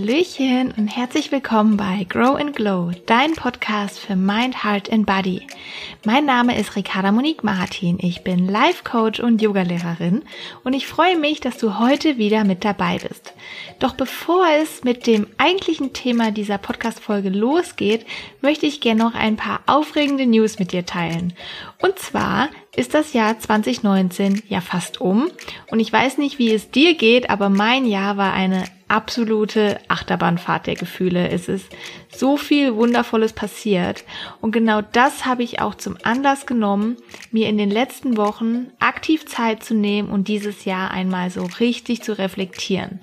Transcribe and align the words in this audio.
Hallöchen 0.00 0.72
und 0.78 0.88
herzlich 0.88 1.30
willkommen 1.30 1.76
bei 1.76 2.06
Grow 2.08 2.34
and 2.34 2.56
Glow, 2.56 2.90
dein 3.04 3.34
Podcast 3.34 3.98
für 3.98 4.16
Mind, 4.16 4.64
Heart 4.64 4.90
and 4.90 5.04
Body. 5.04 5.46
Mein 6.06 6.24
Name 6.24 6.58
ist 6.58 6.74
Ricarda 6.74 7.12
Monique 7.12 7.44
Martin. 7.44 7.98
Ich 8.00 8.24
bin 8.24 8.48
Life 8.48 8.82
Coach 8.82 9.20
und 9.20 9.42
Yogalehrerin 9.42 10.22
und 10.64 10.72
ich 10.72 10.86
freue 10.86 11.18
mich, 11.18 11.40
dass 11.40 11.58
du 11.58 11.78
heute 11.78 12.16
wieder 12.16 12.44
mit 12.44 12.64
dabei 12.64 12.96
bist. 12.96 13.34
Doch 13.78 13.92
bevor 13.92 14.46
es 14.62 14.84
mit 14.84 15.06
dem 15.06 15.26
eigentlichen 15.36 15.92
Thema 15.92 16.30
dieser 16.30 16.56
Podcast 16.56 16.98
Folge 17.00 17.28
losgeht, 17.28 18.06
möchte 18.40 18.64
ich 18.64 18.80
gerne 18.80 19.04
noch 19.04 19.14
ein 19.14 19.36
paar 19.36 19.60
aufregende 19.66 20.24
News 20.24 20.58
mit 20.58 20.72
dir 20.72 20.86
teilen. 20.86 21.34
Und 21.82 21.98
zwar 21.98 22.48
ist 22.76 22.94
das 22.94 23.12
Jahr 23.12 23.38
2019 23.38 24.42
ja 24.48 24.60
fast 24.60 25.00
um 25.00 25.30
und 25.70 25.80
ich 25.80 25.92
weiß 25.92 26.18
nicht, 26.18 26.38
wie 26.38 26.52
es 26.52 26.70
dir 26.70 26.94
geht, 26.94 27.30
aber 27.30 27.48
mein 27.48 27.84
Jahr 27.84 28.16
war 28.16 28.32
eine 28.32 28.64
absolute 28.90 29.78
Achterbahnfahrt 29.86 30.66
der 30.66 30.74
Gefühle. 30.74 31.30
Es 31.30 31.48
ist 31.48 31.66
so 32.08 32.36
viel 32.36 32.74
Wundervolles 32.74 33.32
passiert. 33.32 34.04
Und 34.40 34.50
genau 34.50 34.82
das 34.82 35.24
habe 35.24 35.44
ich 35.44 35.60
auch 35.60 35.76
zum 35.76 35.96
Anlass 36.02 36.44
genommen, 36.44 36.96
mir 37.30 37.48
in 37.48 37.56
den 37.56 37.70
letzten 37.70 38.16
Wochen 38.16 38.72
aktiv 38.80 39.26
Zeit 39.26 39.62
zu 39.62 39.74
nehmen 39.74 40.10
und 40.10 40.26
dieses 40.26 40.64
Jahr 40.64 40.90
einmal 40.90 41.30
so 41.30 41.48
richtig 41.60 42.02
zu 42.02 42.18
reflektieren. 42.18 42.98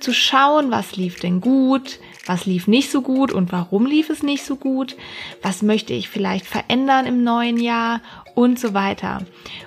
Zu 0.00 0.14
schauen, 0.14 0.70
was 0.70 0.96
lief 0.96 1.20
denn 1.20 1.42
gut, 1.42 1.98
was 2.24 2.46
lief 2.46 2.66
nicht 2.66 2.90
so 2.90 3.02
gut 3.02 3.30
und 3.30 3.52
warum 3.52 3.84
lief 3.84 4.08
es 4.08 4.22
nicht 4.22 4.44
so 4.44 4.56
gut, 4.56 4.96
was 5.42 5.62
möchte 5.62 5.92
ich 5.92 6.08
vielleicht 6.08 6.46
verändern 6.46 7.06
im 7.06 7.22
neuen 7.22 7.58
Jahr 7.58 8.00
und 8.36 8.60
so 8.60 8.74
weiter. 8.74 9.22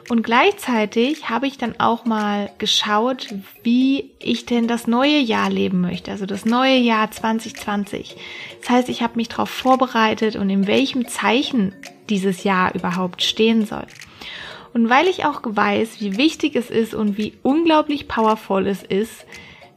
Und 0.10 0.22
gleichzeitig 0.22 1.28
habe 1.28 1.48
ich 1.48 1.58
dann 1.58 1.80
auch 1.80 2.06
mal 2.06 2.52
geschaut, 2.60 3.28
wie 3.64 4.12
ich 4.20 4.46
denn 4.46 4.68
das 4.68 4.86
neue 4.86 5.18
Jahr 5.18 5.50
leben 5.50 5.82
möchte, 5.82 6.12
also 6.12 6.28
das 6.28 6.46
neue 6.46 6.78
Jahr 6.78 7.10
2020. 7.10 8.16
Das 8.62 8.70
heißt, 8.70 8.90
ich 8.90 9.02
habe 9.02 9.16
mich 9.16 9.28
darauf 9.28 9.50
vorbereitet 9.50 10.36
und 10.36 10.52
in 10.52 10.68
welchem 10.68 11.08
Zeichen 11.08 11.74
dieses 12.10 12.44
Jahr 12.44 12.76
überhaupt 12.76 13.24
stehen 13.24 13.66
soll. 13.66 13.88
Und 14.72 14.88
weil 14.88 15.08
ich 15.08 15.26
auch 15.26 15.42
weiß, 15.44 16.00
wie 16.00 16.18
wichtig 16.18 16.56
es 16.56 16.70
ist 16.70 16.94
und 16.94 17.18
wie 17.18 17.34
unglaublich 17.42 18.08
powerful 18.08 18.68
es 18.68 18.84
ist, 18.84 19.26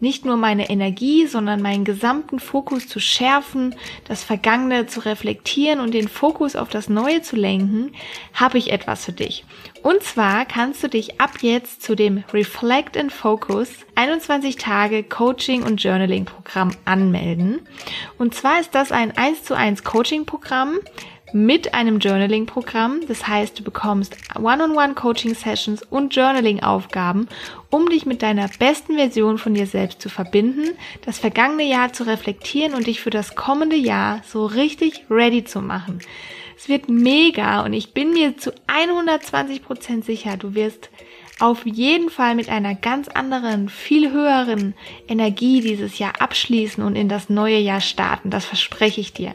nicht 0.03 0.25
nur 0.25 0.37
meine 0.37 0.69
Energie, 0.69 1.27
sondern 1.27 1.63
meinen 1.63 1.85
gesamten 1.85 2.41
Fokus 2.41 2.89
zu 2.89 2.99
schärfen, 2.99 3.75
das 4.09 4.25
Vergangene 4.25 4.87
zu 4.87 5.01
reflektieren 5.01 5.79
und 5.79 5.95
den 5.95 6.09
Fokus 6.09 6.57
auf 6.57 6.69
das 6.69 6.89
Neue 6.89 7.23
zu 7.23 7.37
lenken, 7.37 7.93
habe 8.35 8.59
ich 8.59 8.73
etwas 8.73 9.05
für 9.05 9.13
dich. 9.13 9.45
Und 9.83 10.03
zwar 10.03 10.45
kannst 10.45 10.83
du 10.83 10.89
dich 10.89 11.21
ab 11.21 11.39
jetzt 11.41 11.83
zu 11.83 11.95
dem 11.95 12.25
Reflect 12.33 12.97
and 12.97 13.13
Focus 13.13 13.71
21 13.95 14.57
Tage 14.57 15.05
Coaching 15.05 15.63
und 15.63 15.83
Journaling 15.83 16.25
Programm 16.25 16.73
anmelden. 16.85 17.61
Und 18.19 18.35
zwar 18.35 18.61
ist 18.61 18.75
das 18.75 18.91
ein 18.91 19.17
1 19.17 19.45
zu 19.45 19.55
1 19.55 19.85
Coaching 19.85 20.27
Programm, 20.27 20.79
mit 21.33 21.75
einem 21.75 21.99
Journaling-Programm. 21.99 23.01
Das 23.09 23.27
heißt, 23.27 23.59
du 23.59 23.63
bekommst 23.63 24.17
One-on-One-Coaching-Sessions 24.37 25.83
und 25.83 26.15
Journaling-Aufgaben, 26.15 27.29
um 27.71 27.89
dich 27.89 28.07
mit 28.07 28.23
deiner 28.23 28.49
besten 28.59 28.97
Version 28.97 29.39
von 29.39 29.55
dir 29.55 29.67
selbst 29.67 30.03
zu 30.03 30.09
verbinden, 30.09 30.77
das 31.05 31.19
vergangene 31.19 31.65
Jahr 31.65 31.93
zu 31.93 32.05
reflektieren 32.05 32.75
und 32.75 32.87
dich 32.87 33.01
für 33.01 33.11
das 33.11 33.35
kommende 33.35 33.77
Jahr 33.77 34.21
so 34.27 34.47
richtig 34.47 35.05
ready 35.11 35.45
zu 35.45 35.61
machen. 35.61 36.01
Es 36.57 36.69
wird 36.69 36.89
mega 36.89 37.65
und 37.65 37.73
ich 37.73 37.93
bin 37.93 38.13
mir 38.13 38.37
zu 38.37 38.53
120 38.67 39.63
Prozent 39.65 40.05
sicher, 40.05 40.37
du 40.37 40.55
wirst 40.55 40.91
auf 41.41 41.67
jeden 41.67 42.09
Fall 42.09 42.37
mit 42.37 42.49
einer 42.49 42.77
ganz 42.77 43.09
anderen, 43.09 43.69
viel 43.69 44.13
höheren 44.13 44.75
Energie 45.09 45.61
dieses 45.61 45.99
Jahr 45.99 46.13
abschließen 46.21 46.85
und 46.85 46.95
in 46.95 47.09
das 47.09 47.29
neue 47.29 47.59
Jahr 47.59 47.81
starten. 47.81 48.31
Das 48.31 48.45
verspreche 48.45 49.01
ich 49.01 49.13
dir. 49.13 49.35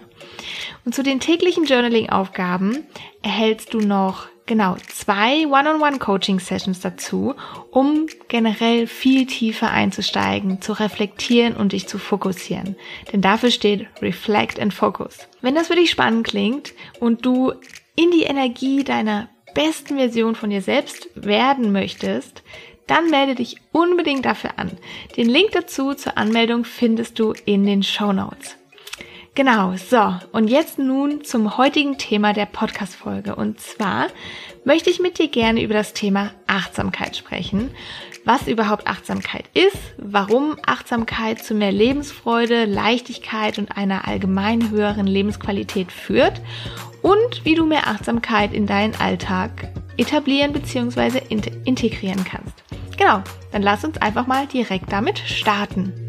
Und 0.86 0.96
zu 0.96 1.04
den 1.04 1.20
täglichen 1.20 1.66
Journaling-Aufgaben 1.66 2.86
erhältst 3.22 3.74
du 3.74 3.80
noch 3.80 4.28
genau 4.48 4.78
zwei 4.88 5.46
One-on-One-Coaching-Sessions 5.46 6.80
dazu, 6.80 7.36
um 7.70 8.08
generell 8.30 8.88
viel 8.88 9.28
tiefer 9.28 9.70
einzusteigen, 9.70 10.62
zu 10.62 10.74
reflektieren 10.74 11.56
und 11.56 11.74
dich 11.74 11.88
zu 11.88 12.00
fokussieren. 12.00 12.76
Denn 13.12 13.22
dafür 13.22 13.52
steht 13.52 13.88
Reflect 14.02 14.60
and 14.60 14.74
Focus. 14.74 15.28
Wenn 15.42 15.54
das 15.54 15.68
für 15.68 15.76
dich 15.76 15.92
spannend 15.92 16.26
klingt 16.26 16.74
und 17.00 17.26
du 17.26 17.52
in 17.96 18.12
die 18.12 18.24
Energie 18.24 18.84
deiner 18.84 19.30
besten 19.54 19.98
Version 19.98 20.36
von 20.36 20.50
dir 20.50 20.62
selbst 20.62 21.10
werden 21.16 21.72
möchtest, 21.72 22.44
dann 22.88 23.10
melde 23.10 23.36
dich 23.36 23.58
unbedingt 23.74 24.26
dafür 24.26 24.52
an. 24.58 24.72
Den 25.18 25.28
Link 25.28 25.52
dazu 25.52 25.94
zur 25.94 26.18
Anmeldung 26.18 26.64
findest 26.64 27.20
du 27.20 27.34
in 27.46 27.66
den 27.66 27.84
Show 27.84 28.14
Notes. 28.14 28.56
Genau, 29.38 29.76
so. 29.76 30.16
Und 30.32 30.48
jetzt 30.48 30.80
nun 30.80 31.24
zum 31.24 31.60
heutigen 31.60 32.00
Thema 32.00 32.34
der 32.34 32.48
Podcast-Folge. 32.48 33.36
Und 33.36 33.60
zwar 33.60 34.08
möchte 34.66 34.90
ich 34.90 35.00
mit 35.00 35.20
dir 35.20 35.28
gerne 35.28 35.62
über 35.62 35.76
das 35.76 35.94
Thema 35.94 36.32
Achtsamkeit 36.48 37.16
sprechen. 37.16 37.70
Was 38.26 38.48
überhaupt 38.48 38.88
Achtsamkeit 38.88 39.46
ist, 39.54 39.78
warum 40.00 40.56
Achtsamkeit 40.66 41.44
zu 41.44 41.54
mehr 41.54 41.72
Lebensfreude, 41.72 42.66
Leichtigkeit 42.66 43.60
und 43.60 43.78
einer 43.78 44.08
allgemein 44.08 44.72
höheren 44.72 45.06
Lebensqualität 45.06 45.92
führt 45.92 46.42
und 47.04 47.46
wie 47.46 47.54
du 47.54 47.68
mehr 47.68 47.86
Achtsamkeit 47.86 48.54
in 48.54 48.66
deinen 48.66 48.96
Alltag 48.96 49.72
etablieren 49.98 50.52
bzw. 50.52 51.22
integrieren 51.64 52.26
kannst. 52.26 52.56
Genau, 52.98 53.22
dann 53.52 53.62
lass 53.62 53.86
uns 53.86 54.00
einfach 54.00 54.26
mal 54.26 54.48
direkt 54.48 54.92
damit 54.92 55.20
starten. 55.20 56.07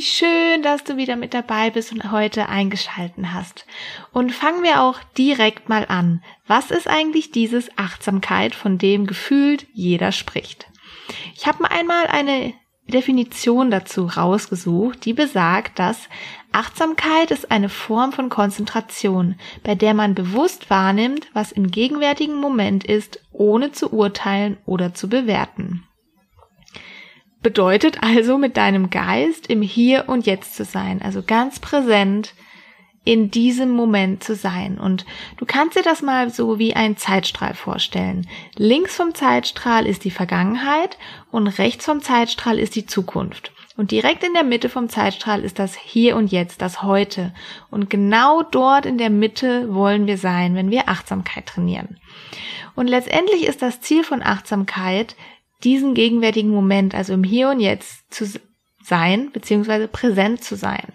Wie 0.00 0.04
schön, 0.06 0.62
dass 0.62 0.82
du 0.82 0.96
wieder 0.96 1.14
mit 1.14 1.34
dabei 1.34 1.68
bist 1.68 1.92
und 1.92 2.10
heute 2.10 2.48
eingeschalten 2.48 3.34
hast. 3.34 3.66
Und 4.14 4.32
fangen 4.32 4.62
wir 4.62 4.80
auch 4.80 4.98
direkt 5.18 5.68
mal 5.68 5.84
an. 5.86 6.24
Was 6.46 6.70
ist 6.70 6.88
eigentlich 6.88 7.32
dieses 7.32 7.68
Achtsamkeit, 7.76 8.54
von 8.54 8.78
dem 8.78 9.06
gefühlt 9.06 9.66
jeder 9.74 10.10
spricht? 10.10 10.68
Ich 11.34 11.46
habe 11.46 11.62
mal 11.62 11.68
einmal 11.68 12.06
eine 12.06 12.54
Definition 12.88 13.70
dazu 13.70 14.06
rausgesucht, 14.06 15.04
die 15.04 15.12
besagt, 15.12 15.78
dass 15.78 16.08
Achtsamkeit 16.50 17.30
ist 17.30 17.50
eine 17.50 17.68
Form 17.68 18.12
von 18.12 18.30
Konzentration, 18.30 19.34
bei 19.64 19.74
der 19.74 19.92
man 19.92 20.14
bewusst 20.14 20.70
wahrnimmt, 20.70 21.28
was 21.34 21.52
im 21.52 21.70
gegenwärtigen 21.70 22.40
Moment 22.40 22.84
ist, 22.84 23.20
ohne 23.32 23.72
zu 23.72 23.92
urteilen 23.92 24.56
oder 24.64 24.94
zu 24.94 25.10
bewerten. 25.10 25.86
Bedeutet 27.42 28.02
also 28.02 28.36
mit 28.36 28.56
deinem 28.56 28.90
Geist 28.90 29.46
im 29.46 29.62
Hier 29.62 30.08
und 30.08 30.26
Jetzt 30.26 30.56
zu 30.56 30.64
sein, 30.64 31.00
also 31.02 31.22
ganz 31.22 31.58
präsent 31.58 32.34
in 33.04 33.30
diesem 33.30 33.70
Moment 33.70 34.22
zu 34.22 34.34
sein. 34.34 34.78
Und 34.78 35.06
du 35.38 35.46
kannst 35.46 35.76
dir 35.76 35.82
das 35.82 36.02
mal 36.02 36.30
so 36.30 36.58
wie 36.58 36.76
ein 36.76 36.96
Zeitstrahl 36.98 37.54
vorstellen. 37.54 38.28
Links 38.56 38.96
vom 38.96 39.14
Zeitstrahl 39.14 39.86
ist 39.86 40.04
die 40.04 40.10
Vergangenheit 40.10 40.98
und 41.30 41.46
rechts 41.46 41.86
vom 41.86 42.02
Zeitstrahl 42.02 42.58
ist 42.58 42.76
die 42.76 42.86
Zukunft. 42.86 43.52
Und 43.76 43.92
direkt 43.92 44.22
in 44.22 44.34
der 44.34 44.44
Mitte 44.44 44.68
vom 44.68 44.90
Zeitstrahl 44.90 45.42
ist 45.42 45.58
das 45.58 45.74
Hier 45.74 46.16
und 46.16 46.30
Jetzt, 46.30 46.60
das 46.60 46.82
Heute. 46.82 47.32
Und 47.70 47.88
genau 47.88 48.42
dort 48.42 48.84
in 48.84 48.98
der 48.98 49.08
Mitte 49.08 49.72
wollen 49.72 50.06
wir 50.06 50.18
sein, 50.18 50.54
wenn 50.54 50.70
wir 50.70 50.90
Achtsamkeit 50.90 51.46
trainieren. 51.46 51.98
Und 52.74 52.88
letztendlich 52.88 53.46
ist 53.46 53.62
das 53.62 53.80
Ziel 53.80 54.04
von 54.04 54.22
Achtsamkeit, 54.22 55.16
diesen 55.64 55.94
gegenwärtigen 55.94 56.50
Moment, 56.50 56.94
also 56.94 57.12
im 57.12 57.24
Hier 57.24 57.50
und 57.50 57.60
Jetzt 57.60 58.12
zu 58.12 58.26
sein, 58.82 59.30
beziehungsweise 59.32 59.88
präsent 59.88 60.42
zu 60.42 60.56
sein. 60.56 60.92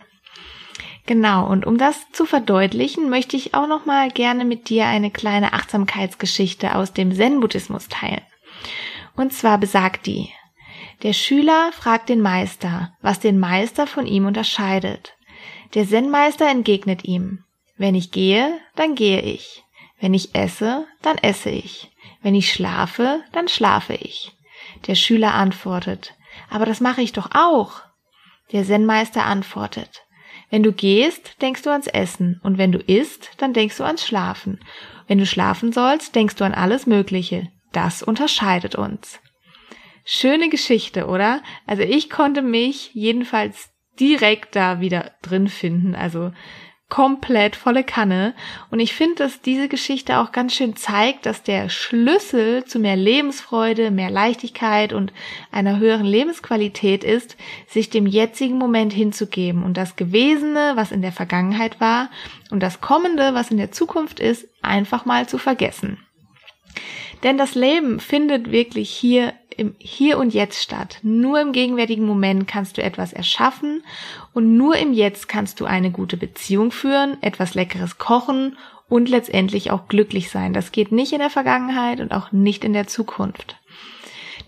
Genau, 1.06 1.48
und 1.48 1.66
um 1.68 1.78
das 1.78 2.12
zu 2.12 2.26
verdeutlichen, 2.26 3.10
möchte 3.10 3.38
ich 3.38 3.54
auch 3.54 3.68
noch 3.68 3.86
mal 3.86 4.10
gerne 4.10 4.44
mit 4.44 4.70
dir 4.70 4.88
eine 4.88 5.12
kleine 5.12 5.54
Achtsamkeitsgeschichte 5.54 6.76
aus 6.76 6.94
dem 6.94 7.14
Zen-Buddhismus 7.14 7.88
teilen. 7.90 8.24
Und 9.16 9.32
zwar 9.32 9.60
besagt 9.60 10.08
die, 10.08 10.32
der 11.04 11.14
Schüler 11.14 11.72
fragt 11.74 12.10
den 12.10 12.22
Meister, 12.22 12.94
was 13.02 13.20
den 13.20 13.38
Meister 13.38 13.86
von 13.86 14.08
ihm 14.08 14.26
unterscheidet. 14.26 15.14
Der 15.74 15.88
Zen-Meister 15.88 16.50
entgegnet 16.50 17.06
ihm, 17.06 17.44
wenn 17.78 17.96
ich 17.96 18.12
gehe, 18.12 18.60
dann 18.76 18.96
gehe 18.96 19.22
ich. 19.22 19.64
Wenn 20.00 20.14
ich 20.14 20.34
esse, 20.34 20.88
dann 21.02 21.18
esse 21.18 21.50
ich. 21.50 21.92
Wenn 22.22 22.36
ich 22.36 22.52
schlafe, 22.52 23.22
dann 23.34 23.48
schlafe 23.48 23.94
ich. 23.94 24.35
Der 24.88 24.96
Schüler 24.96 25.34
antwortet, 25.34 26.14
aber 26.50 26.66
das 26.66 26.82
mache 26.82 27.02
ich 27.02 27.14
doch 27.14 27.30
auch. 27.34 27.82
Der 28.52 28.64
Zen-Meister 28.64 29.26
antwortet, 29.26 30.06
wenn 30.50 30.64
du 30.64 30.72
gehst, 30.72 31.42
denkst 31.42 31.64
du 31.64 31.72
ans 31.72 31.88
Essen, 31.88 32.40
und 32.44 32.58
wenn 32.58 32.72
du 32.72 32.80
isst, 32.80 33.32
dann 33.38 33.54
denkst 33.54 33.78
du 33.78 33.84
ans 33.84 34.06
Schlafen. 34.06 34.60
Wenn 35.08 35.18
du 35.18 35.26
schlafen 35.26 35.72
sollst, 35.72 36.16
denkst 36.16 36.36
du 36.36 36.46
an 36.46 36.54
alles 36.54 36.86
Mögliche. 36.86 37.50
Das 37.72 38.04
unterscheidet 38.04 38.76
uns. 38.76 39.20
Schöne 40.06 40.50
Geschichte, 40.50 41.08
oder? 41.08 41.42
Also 41.66 41.84
ich 41.84 42.10
konnte 42.10 42.42
mich 42.42 42.92
jedenfalls 42.94 43.72
direkt 44.00 44.56
da 44.56 44.80
wieder 44.80 45.12
drin 45.22 45.48
finden. 45.48 45.96
Also 45.96 46.32
komplett 46.90 47.56
volle 47.56 47.84
Kanne. 47.84 48.36
Und 48.70 48.80
ich 48.80 48.94
finde, 48.94 49.16
dass 49.16 49.42
diese 49.42 49.68
Geschichte 49.68 50.20
auch 50.20 50.32
ganz 50.32 50.54
schön 50.54 50.76
zeigt, 50.76 51.26
dass 51.26 51.42
der 51.42 51.70
Schlüssel 51.70 52.64
zu 52.66 52.80
mehr 52.80 52.96
Lebensfreude, 52.96 53.90
mehr 53.90 54.12
Leichtigkeit 54.12 54.94
und 54.94 55.12
einer 55.52 55.80
höheren 55.80 56.06
Lebensqualität 56.06 57.04
ist, 57.04 57.38
sich 57.68 57.90
dem 57.90 58.06
jetzigen 58.06 58.58
Moment 58.58 58.94
hinzugeben 58.94 59.64
und 59.64 59.78
das 59.78 59.96
Gewesene, 59.96 60.74
was 60.76 60.92
in 60.92 61.02
der 61.02 61.12
Vergangenheit 61.12 61.80
war, 61.80 62.10
und 62.52 62.62
das 62.62 62.82
Kommende, 62.82 63.34
was 63.34 63.50
in 63.50 63.58
der 63.58 63.72
Zukunft 63.72 64.20
ist, 64.20 64.48
einfach 64.62 65.06
mal 65.06 65.28
zu 65.28 65.40
vergessen. 65.40 65.98
Denn 67.24 67.38
das 67.40 67.56
Leben 67.56 68.00
findet 68.00 68.52
wirklich 68.52 68.92
hier 68.92 69.34
im 69.58 69.74
Hier 69.80 70.18
und 70.20 70.34
Jetzt 70.34 70.62
statt. 70.62 71.00
Nur 71.02 71.40
im 71.40 71.54
gegenwärtigen 71.54 72.06
Moment 72.06 72.48
kannst 72.48 72.78
du 72.78 72.84
etwas 72.84 73.14
erschaffen 73.14 73.84
und 74.36 74.58
nur 74.58 74.76
im 74.76 74.92
Jetzt 74.92 75.30
kannst 75.30 75.62
du 75.62 75.66
eine 75.66 75.92
gute 75.92 76.18
Beziehung 76.18 76.72
führen, 76.72 77.18
etwas 77.22 77.56
Leckeres 77.56 77.98
kochen 77.98 78.58
und 78.90 79.08
letztendlich 79.08 79.72
auch 79.72 79.88
glücklich 79.88 80.30
sein. 80.30 80.52
Das 80.52 80.74
geht 80.74 80.92
nicht 80.92 81.14
in 81.14 81.20
der 81.20 81.30
Vergangenheit 81.30 82.02
und 82.02 82.12
auch 82.12 82.34
nicht 82.34 82.66
in 82.66 82.74
der 82.74 82.86
Zukunft. 82.86 83.56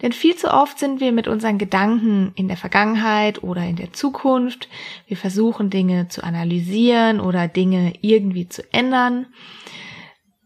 Denn 0.01 0.11
viel 0.11 0.35
zu 0.35 0.53
oft 0.53 0.77
sind 0.77 0.99
wir 0.99 1.13
mit 1.13 1.29
unseren 1.29 1.57
Gedanken 1.57 2.33
in 2.35 2.49
der 2.49 2.57
Vergangenheit 2.57 3.41
oder 3.43 3.63
in 3.63 3.77
der 3.77 3.93
Zukunft. 3.93 4.67
Wir 5.07 5.15
versuchen 5.15 5.69
Dinge 5.69 6.09
zu 6.09 6.21
analysieren 6.21 7.21
oder 7.21 7.47
Dinge 7.47 7.93
irgendwie 8.01 8.49
zu 8.49 8.61
ändern. 8.73 9.27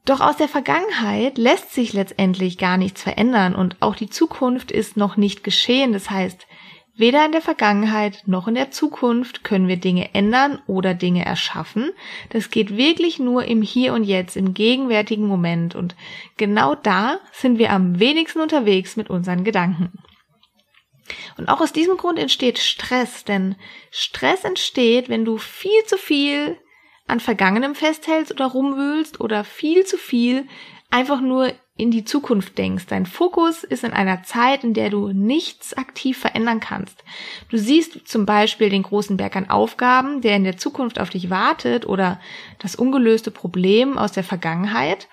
Doch 0.06 0.22
aus 0.22 0.38
der 0.38 0.50
Vergangenheit 0.50 1.40
lässt 1.40 1.74
sich 1.74 1.94
letztendlich 1.94 2.60
gar 2.60 2.78
nichts 2.78 3.02
verändern 3.02 3.56
und 3.56 3.78
auch 3.82 3.96
die 3.96 4.10
Zukunft 4.10 4.72
ist 4.72 4.98
noch 4.98 5.18
nicht 5.18 5.44
geschehen. 5.44 5.94
Das 5.94 6.12
heißt, 6.12 6.46
weder 6.96 7.26
in 7.26 7.32
der 7.32 7.42
Vergangenheit 7.42 8.24
noch 8.26 8.48
in 8.48 8.56
der 8.56 8.72
Zukunft 8.72 9.44
können 9.44 9.68
wir 9.68 9.78
Dinge 9.78 10.14
ändern 10.14 10.62
oder 10.68 10.94
Dinge 10.94 11.26
erschaffen. 11.26 11.92
Das 12.30 12.52
geht 12.52 12.76
wirklich 12.78 13.20
nur 13.20 13.46
im 13.46 13.62
Hier 13.62 13.94
und 13.94 14.04
Jetzt, 14.04 14.36
im 14.36 14.54
gegenwärtigen 14.54 15.26
Moment 15.26 15.76
und 15.76 15.96
genau 16.38 16.76
da 16.76 17.20
sind 17.32 17.58
wir 17.60 17.72
am 17.72 18.00
wenigsten 18.00 18.42
unterwegs 18.42 18.96
mit 18.96 19.10
unseren 19.10 19.44
Gedanken. 19.44 19.92
Und 21.38 21.50
auch 21.50 21.62
aus 21.62 21.74
diesem 21.74 21.98
Grund 21.98 22.20
entsteht 22.20 22.60
Stress, 22.60 23.26
denn 23.26 23.56
Stress 23.90 24.44
entsteht, 24.44 25.10
wenn 25.10 25.26
du 25.26 25.38
viel 25.38 25.84
zu 25.86 25.98
viel 25.98 26.58
an 27.08 27.20
Vergangenem 27.20 27.76
festhältst 27.76 28.32
oder 28.32 28.46
rumwühlst 28.46 29.20
oder 29.20 29.44
viel 29.44 29.86
zu 29.86 29.98
viel 29.98 30.48
einfach 30.92 31.22
nur 31.22 31.54
in 31.78 31.90
die 31.90 32.06
Zukunft 32.06 32.58
denkst. 32.58 32.86
Dein 32.88 33.06
Fokus 33.06 33.64
ist 33.64 33.84
in 33.84 33.94
einer 33.94 34.24
Zeit, 34.24 34.64
in 34.64 34.74
der 34.74 34.90
du 34.90 35.12
nichts 35.14 35.74
aktiv 35.74 36.18
verändern 36.18 36.60
kannst. 36.60 37.04
Du 37.50 37.58
siehst 37.58 38.08
zum 38.08 38.26
Beispiel 38.26 38.70
den 38.70 38.84
großen 38.84 39.18
Berg 39.18 39.36
an 39.36 39.50
Aufgaben, 39.50 40.22
der 40.22 40.36
in 40.36 40.44
der 40.44 40.58
Zukunft 40.58 41.00
auf 41.00 41.10
dich 41.10 41.30
wartet 41.30 41.88
oder 41.88 42.20
das 42.60 42.76
ungelöste 42.76 43.32
Problem 43.32 43.98
aus 43.98 44.12
der 44.12 44.24
Vergangenheit, 44.24 45.08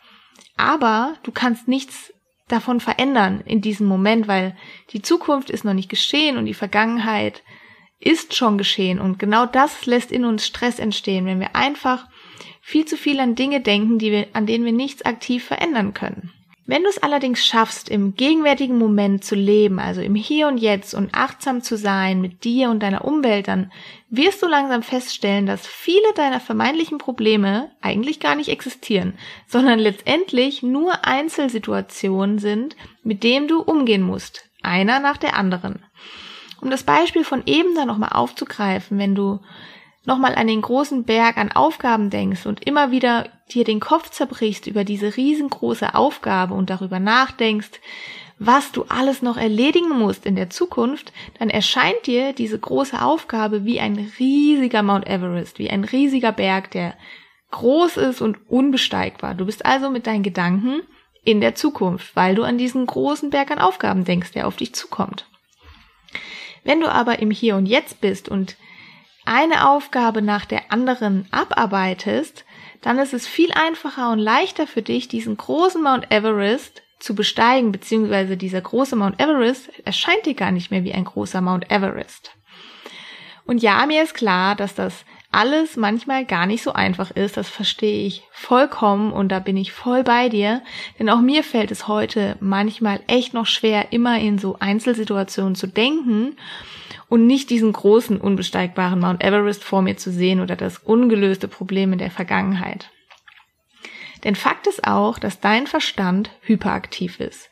aber 0.57 1.15
du 1.23 1.33
kannst 1.33 1.69
nichts 1.69 2.13
davon 2.49 2.81
verändern 2.81 3.43
in 3.47 3.61
diesem 3.61 3.87
Moment, 3.87 4.27
weil 4.27 4.57
die 4.93 5.03
Zukunft 5.03 5.51
ist 5.51 5.65
noch 5.65 5.75
nicht 5.75 5.89
geschehen 5.89 6.37
und 6.37 6.47
die 6.47 6.55
Vergangenheit 6.55 7.43
ist 8.01 8.35
schon 8.35 8.59
geschehen 8.59 9.01
und 9.01 9.19
genau 9.19 9.47
das 9.47 9.87
lässt 9.87 10.13
in 10.13 10.25
uns 10.25 10.47
Stress 10.47 10.79
entstehen, 10.79 11.27
wenn 11.27 11.41
wir 11.41 11.57
einfach 11.57 12.07
viel 12.69 12.85
zu 12.85 12.99
viel 12.99 13.19
an 13.19 13.35
Dinge 13.35 13.63
denken, 13.63 13.99
die 13.99 14.13
wir, 14.13 14.27
an 14.35 14.45
denen 14.45 14.67
wir 14.67 14.73
nichts 14.73 15.01
aktiv 15.01 15.43
verändern 15.43 15.95
können. 15.95 16.35
Wenn 16.67 16.83
du 16.83 16.91
es 16.91 17.03
allerdings 17.03 17.47
schaffst, 17.47 17.89
im 17.89 18.15
gegenwärtigen 18.15 18.77
Moment 18.77 19.25
zu 19.25 19.37
leben, 19.37 19.79
also 19.79 20.03
im 20.03 20.15
Hier 20.15 20.49
und 20.49 20.59
Jetzt 20.59 20.93
und 20.93 21.15
achtsam 21.15 21.63
zu 21.63 21.79
sein 21.79 22.21
mit 22.21 22.45
dir 22.45 22.69
und 22.69 22.83
deiner 22.83 23.07
Umwelt, 23.07 23.49
dann 23.49 23.73
wirst 24.11 24.43
du 24.43 24.47
langsam 24.47 24.83
feststellen, 24.83 25.47
dass 25.47 25.67
viele 25.67 26.13
deiner 26.15 26.41
vermeintlichen 26.41 26.99
Probleme 26.99 27.71
eigentlich 27.81 28.21
gar 28.21 28.35
nicht 28.35 28.51
existieren, 28.51 29.15
sondern 29.47 29.79
letztendlich 29.79 30.63
nur 30.63 31.07
Einzelsituationen 31.07 32.39
sind, 32.39 32.77
mit 33.03 33.25
denen 33.25 33.49
du 33.49 33.63
umgehen 33.63 34.03
musst, 34.03 34.45
einer 34.63 35.01
nach 35.01 35.17
der 35.17 35.39
anderen. 35.39 35.87
Um 36.61 36.69
das 36.69 36.83
Beispiel 36.83 37.25
von 37.25 37.45
eben 37.47 37.75
dann 37.75 37.89
nochmal 37.89 38.13
aufzugreifen, 38.13 38.99
wenn 38.99 39.15
du 39.15 39.41
nochmal 40.09 40.35
an 40.35 40.47
den 40.47 40.63
großen 40.63 41.05
Berg 41.05 41.37
an 41.37 41.53
Aufgaben 41.53 42.09
denkst 42.11 42.47
und 42.47 42.67
immer 42.67 42.91
wieder 42.91 43.29
dir 43.53 43.65
den 43.65 43.79
Kopf 43.79 44.11
zerbrichst 44.11 44.67
über 44.67 44.83
diese 44.83 45.17
riesengroße 45.17 45.95
Aufgabe 45.95 46.55
und 46.55 46.71
darüber 46.71 46.99
nachdenkst, 46.99 47.81
was 48.39 48.73
du 48.73 48.85
alles 48.89 49.21
noch 49.21 49.37
erledigen 49.37 49.91
musst 49.91 50.25
in 50.25 50.35
der 50.35 50.49
Zukunft, 50.49 51.13
dann 51.39 51.51
erscheint 51.51 52.07
dir 52.07 52.33
diese 52.33 52.59
große 52.59 53.01
Aufgabe 53.03 53.65
wie 53.65 53.81
ein 53.81 54.11
riesiger 54.19 54.83
Mount 54.83 55.07
Everest, 55.07 55.59
wie 55.59 55.71
ein 55.71 55.85
riesiger 55.85 56.33
Berg, 56.33 56.71
der 56.71 56.95
groß 57.51 57.99
ist 57.99 58.23
und 58.23 58.39
unbesteigbar. 58.49 59.35
Du 59.35 59.45
bist 59.45 59.67
also 59.67 59.91
mit 59.91 60.07
deinen 60.07 60.23
Gedanken 60.23 60.83
in 61.25 61.41
der 61.41 61.55
Zukunft, 61.55 62.17
weil 62.17 62.35
du 62.35 62.45
an 62.45 62.57
diesen 62.57 62.87
großen 62.87 63.31
Berg 63.31 63.51
an 63.51 63.59
Aufgaben 63.59 64.05
denkst, 64.05 64.33
der 64.33 64.47
auf 64.47 64.57
dich 64.57 64.75
zukommt. 64.75 65.27
Wenn 66.65 66.81
du 66.81 66.91
aber 66.91 67.19
im 67.19 67.31
Hier 67.31 67.57
und 67.57 67.67
Jetzt 67.67 68.01
bist 68.01 68.29
und 68.29 68.57
eine 69.29 69.69
Aufgabe 69.69 70.23
nach 70.23 70.47
der 70.47 70.73
anderen 70.73 71.27
abarbeitest, 71.31 72.45
dann 72.81 72.99
ist 72.99 73.13
es 73.13 73.27
viel 73.27 73.53
einfacher 73.53 74.11
und 74.11 74.19
leichter 74.19 74.67
für 74.67 74.83
dich, 74.83 75.09
diesen 75.09 75.37
großen 75.37 75.83
Mount 75.83 76.11
Everest 76.11 76.83
zu 76.99 77.15
besteigen, 77.15 77.71
beziehungsweise 77.71 78.37
dieser 78.37 78.61
große 78.61 78.97
Mount 78.97 79.21
Everest 79.21 79.71
erscheint 79.85 80.27
dir 80.27 80.35
gar 80.35 80.51
nicht 80.51 80.71
mehr 80.71 80.85
wie 80.85 80.95
ein 80.95 81.05
großer 81.05 81.41
Mount 81.41 81.71
Everest. 81.71 82.33
Und 83.45 83.63
ja, 83.63 83.85
mir 83.87 84.03
ist 84.03 84.15
klar, 84.15 84.57
dass 84.57 84.75
das 84.75 85.05
alles 85.31 85.77
manchmal 85.77 86.25
gar 86.25 86.47
nicht 86.47 86.63
so 86.63 86.73
einfach 86.73 87.11
ist. 87.11 87.37
Das 87.37 87.49
verstehe 87.49 88.07
ich 88.07 88.23
vollkommen 88.33 89.13
und 89.13 89.29
da 89.29 89.41
bin 89.41 89.57
ich 89.57 89.73
voll 89.73 90.03
bei 90.03 90.29
dir. 90.29 90.63
Denn 90.99 91.11
auch 91.11 91.21
mir 91.21 91.45
fällt 91.45 91.71
es 91.71 91.87
heute 91.87 92.37
manchmal 92.41 93.01
echt 93.07 93.35
noch 93.35 93.47
schwer, 93.47 93.93
immer 93.93 94.19
in 94.19 94.39
so 94.39 94.57
Einzelsituationen 94.59 95.55
zu 95.55 95.67
denken 95.67 96.37
und 97.09 97.27
nicht 97.27 97.51
diesen 97.51 97.73
großen, 97.73 98.21
unbesteigbaren 98.21 99.01
Mount 99.01 99.23
Everest 99.23 99.65
vor 99.65 99.83
mir 99.83 99.97
zu 99.97 100.11
sehen 100.11 100.41
oder 100.41 100.57
das 100.57 100.79
ungelöste 100.79 101.49
Problem 101.49 101.93
in 101.93 101.99
der 101.99 102.11
Vergangenheit. 102.11 102.91
Denn 104.25 104.35
Fakt 104.35 104.67
ist 104.67 104.87
auch, 104.87 105.19
dass 105.19 105.41
dein 105.41 105.67
Verstand 105.67 106.31
hyperaktiv 106.43 107.21
ist. 107.21 107.49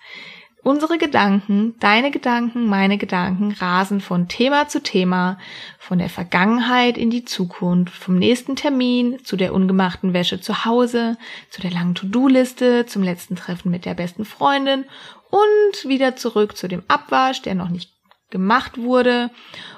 Unsere 0.66 0.98
Gedanken, 0.98 1.76
deine 1.78 2.10
Gedanken, 2.10 2.66
meine 2.66 2.98
Gedanken 2.98 3.52
rasen 3.52 4.00
von 4.00 4.26
Thema 4.26 4.66
zu 4.66 4.82
Thema, 4.82 5.38
von 5.78 6.00
der 6.00 6.08
Vergangenheit 6.08 6.98
in 6.98 7.08
die 7.08 7.24
Zukunft, 7.24 7.94
vom 7.94 8.18
nächsten 8.18 8.56
Termin 8.56 9.24
zu 9.24 9.36
der 9.36 9.54
ungemachten 9.54 10.12
Wäsche 10.12 10.40
zu 10.40 10.64
Hause, 10.64 11.18
zu 11.50 11.60
der 11.60 11.70
langen 11.70 11.94
To-Do-Liste, 11.94 12.84
zum 12.86 13.04
letzten 13.04 13.36
Treffen 13.36 13.70
mit 13.70 13.84
der 13.84 13.94
besten 13.94 14.24
Freundin 14.24 14.86
und 15.30 15.88
wieder 15.88 16.16
zurück 16.16 16.56
zu 16.56 16.66
dem 16.66 16.82
Abwasch, 16.88 17.42
der 17.42 17.54
noch 17.54 17.68
nicht 17.68 17.95
gemacht 18.30 18.78
wurde 18.78 19.30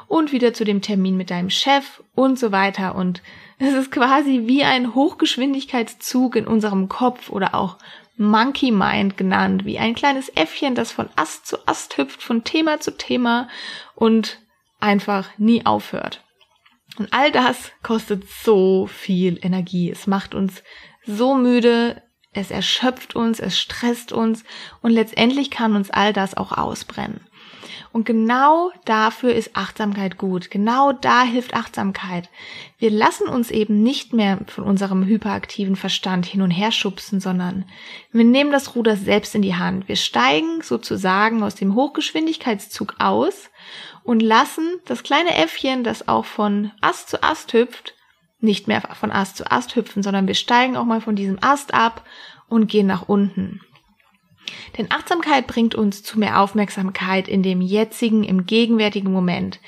und 0.07 0.33
wieder 0.33 0.55
zu 0.55 0.65
dem 0.65 0.81
Termin 0.81 1.17
mit 1.17 1.31
deinem 1.31 1.51
Chef 1.51 2.03
und 2.15 2.39
so 2.39 2.53
weiter 2.53 2.95
und 2.95 3.23
es 3.59 3.75
ist 3.75 3.91
quasi 3.91 4.43
wie 4.47 4.63
ein 4.63 4.95
Hochgeschwindigkeitszug 4.95 6.37
in 6.37 6.47
unserem 6.47 6.89
Kopf 6.89 7.31
oder 7.31 7.55
auch 7.55 7.77
Monkey 8.17 8.71
Mind 8.71 9.17
genannt, 9.17 9.65
wie 9.65 9.79
ein 9.79 9.95
kleines 9.95 10.29
Äffchen, 10.35 10.75
das 10.75 10.93
von 10.93 11.09
Ast 11.17 11.47
zu 11.47 11.57
Ast 11.67 11.97
hüpft, 11.99 12.23
von 12.23 12.45
Thema 12.45 12.81
zu 12.81 12.97
Thema 12.97 13.49
und 13.95 14.41
einfach 14.81 15.29
nie 15.39 15.65
aufhört. 15.67 16.25
Und 16.99 17.13
all 17.13 17.31
das 17.31 17.71
kostet 17.83 18.29
so 18.29 18.87
viel 18.87 19.39
Energie. 19.43 19.91
Es 19.91 20.07
macht 20.07 20.35
uns 20.35 20.65
so 21.07 21.35
müde, 21.35 22.03
es 22.33 22.51
erschöpft 22.51 23.15
uns, 23.15 23.41
es 23.41 23.59
stresst 23.59 24.13
uns 24.13 24.45
und 24.83 24.91
letztendlich 24.91 25.51
kann 25.51 25.77
uns 25.77 25.91
all 25.91 26.13
das 26.13 26.37
auch 26.37 26.53
ausbrennen. 26.53 27.21
Und 27.93 28.05
genau 28.05 28.71
dafür 28.85 29.35
ist 29.35 29.57
Achtsamkeit 29.57 30.19
gut. 30.19 30.51
Genau 30.51 30.93
da 30.93 31.23
hilft 31.23 31.55
Achtsamkeit. 31.55 32.29
Wir 32.79 32.91
lassen 32.91 33.29
uns 33.29 33.51
eben 33.51 33.83
nicht 33.83 34.13
mehr 34.13 34.39
von 34.47 34.65
unserem 34.65 35.05
hyperaktiven 35.05 35.77
Verstand 35.77 36.27
hin 36.27 36.43
und 36.43 36.51
her 36.51 36.73
schubsen, 36.73 37.21
sondern 37.21 37.65
wir 38.13 38.25
nehmen 38.25 38.53
das 38.53 38.75
Ruder 38.75 38.97
selbst 38.97 39.35
in 39.35 39.43
die 39.43 39.57
Hand. 39.57 39.89
Wir 39.89 39.97
steigen 39.97 40.63
sozusagen 40.63 41.43
aus 41.43 41.55
dem 41.55 41.75
Hochgeschwindigkeitszug 41.75 42.97
aus 42.99 43.51
und 44.05 44.21
lassen 44.21 44.81
das 44.87 45.03
kleine 45.03 45.35
Äffchen, 45.37 45.85
das 45.85 46.09
auch 46.09 46.25
von 46.25 46.71
Ast 46.81 47.11
zu 47.11 47.23
Ast 47.23 47.53
hüpft, 47.53 47.95
nicht 48.41 48.69
mehr 48.69 48.81
von 48.81 49.11
Ast 49.11 49.37
zu 49.37 49.51
Ast 49.51 49.77
hüpfen, 49.77 50.03
sondern 50.03 50.27
wir 50.27 50.35
steigen 50.35 50.77
auch 50.77 50.85
mal 50.85 51.01
von 51.01 51.17
diesem 51.17 51.39
Ast 51.43 51.75
ab 51.75 52.05
und 52.49 52.69
gehen 52.69 52.87
nach 52.87 53.09
unten. 53.09 53.61
Denn 54.77 54.91
Achtsamkeit 54.91 55.47
bringt 55.47 55.75
uns 55.75 56.03
zu 56.03 56.19
mehr 56.19 56.41
Aufmerksamkeit 56.41 57.29
in 57.29 57.43
dem 57.43 57.61
jetzigen, 57.61 58.25
im 58.25 58.47
gegenwärtigen 58.47 59.13
Moment. 59.13 59.61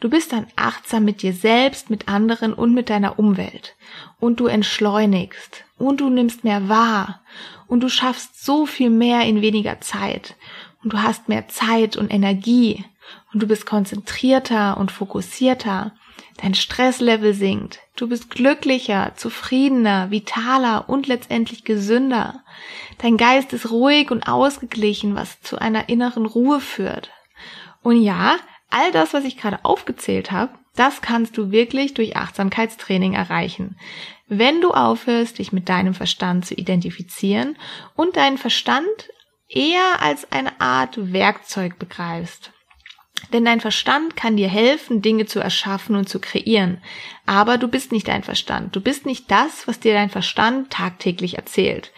Du 0.00 0.08
bist 0.08 0.32
dann 0.32 0.46
achtsam 0.56 1.04
mit 1.04 1.22
dir 1.22 1.32
selbst, 1.32 1.90
mit 1.90 2.08
anderen 2.08 2.52
und 2.52 2.74
mit 2.74 2.90
deiner 2.90 3.18
Umwelt. 3.18 3.74
Und 4.20 4.40
du 4.40 4.46
entschleunigst. 4.46 5.64
Und 5.78 6.00
du 6.00 6.08
nimmst 6.08 6.44
mehr 6.44 6.68
wahr. 6.68 7.20
Und 7.66 7.80
du 7.80 7.88
schaffst 7.88 8.44
so 8.44 8.66
viel 8.66 8.90
mehr 8.90 9.22
in 9.22 9.42
weniger 9.42 9.80
Zeit. 9.80 10.36
Und 10.82 10.92
du 10.92 11.02
hast 11.02 11.28
mehr 11.28 11.48
Zeit 11.48 11.96
und 11.96 12.12
Energie. 12.12 12.84
Und 13.32 13.42
du 13.42 13.46
bist 13.46 13.66
konzentrierter 13.66 14.76
und 14.76 14.90
fokussierter. 14.90 15.92
Dein 16.42 16.54
Stresslevel 16.54 17.32
sinkt. 17.32 17.80
Du 17.96 18.08
bist 18.08 18.30
glücklicher, 18.30 19.12
zufriedener, 19.16 20.10
vitaler 20.10 20.88
und 20.88 21.06
letztendlich 21.06 21.64
gesünder. 21.64 22.44
Dein 22.98 23.16
Geist 23.16 23.52
ist 23.52 23.70
ruhig 23.70 24.10
und 24.10 24.28
ausgeglichen, 24.28 25.14
was 25.14 25.40
zu 25.40 25.58
einer 25.58 25.88
inneren 25.88 26.26
Ruhe 26.26 26.60
führt. 26.60 27.10
Und 27.82 28.02
ja, 28.02 28.36
all 28.70 28.92
das, 28.92 29.14
was 29.14 29.24
ich 29.24 29.38
gerade 29.38 29.64
aufgezählt 29.64 30.30
habe, 30.30 30.52
das 30.74 31.00
kannst 31.00 31.38
du 31.38 31.50
wirklich 31.50 31.94
durch 31.94 32.16
Achtsamkeitstraining 32.16 33.14
erreichen. 33.14 33.78
Wenn 34.28 34.60
du 34.60 34.72
aufhörst, 34.72 35.38
dich 35.38 35.52
mit 35.52 35.68
deinem 35.68 35.94
Verstand 35.94 36.44
zu 36.44 36.54
identifizieren 36.54 37.56
und 37.94 38.16
deinen 38.16 38.36
Verstand 38.36 38.86
eher 39.48 40.02
als 40.02 40.30
eine 40.32 40.60
Art 40.60 41.12
Werkzeug 41.12 41.78
begreifst. 41.78 42.52
Denn 43.32 43.44
dein 43.44 43.60
Verstand 43.60 44.16
kann 44.16 44.36
dir 44.36 44.48
helfen, 44.48 45.02
Dinge 45.02 45.26
zu 45.26 45.40
erschaffen 45.40 45.96
und 45.96 46.08
zu 46.08 46.20
kreieren. 46.20 46.78
Aber 47.24 47.58
du 47.58 47.68
bist 47.68 47.92
nicht 47.92 48.08
dein 48.08 48.22
Verstand. 48.22 48.76
Du 48.76 48.80
bist 48.80 49.06
nicht 49.06 49.30
das, 49.30 49.66
was 49.66 49.80
dir 49.80 49.94
dein 49.94 50.10
Verstand 50.10 50.70
tagtäglich 50.70 51.36
erzählt. 51.36 51.92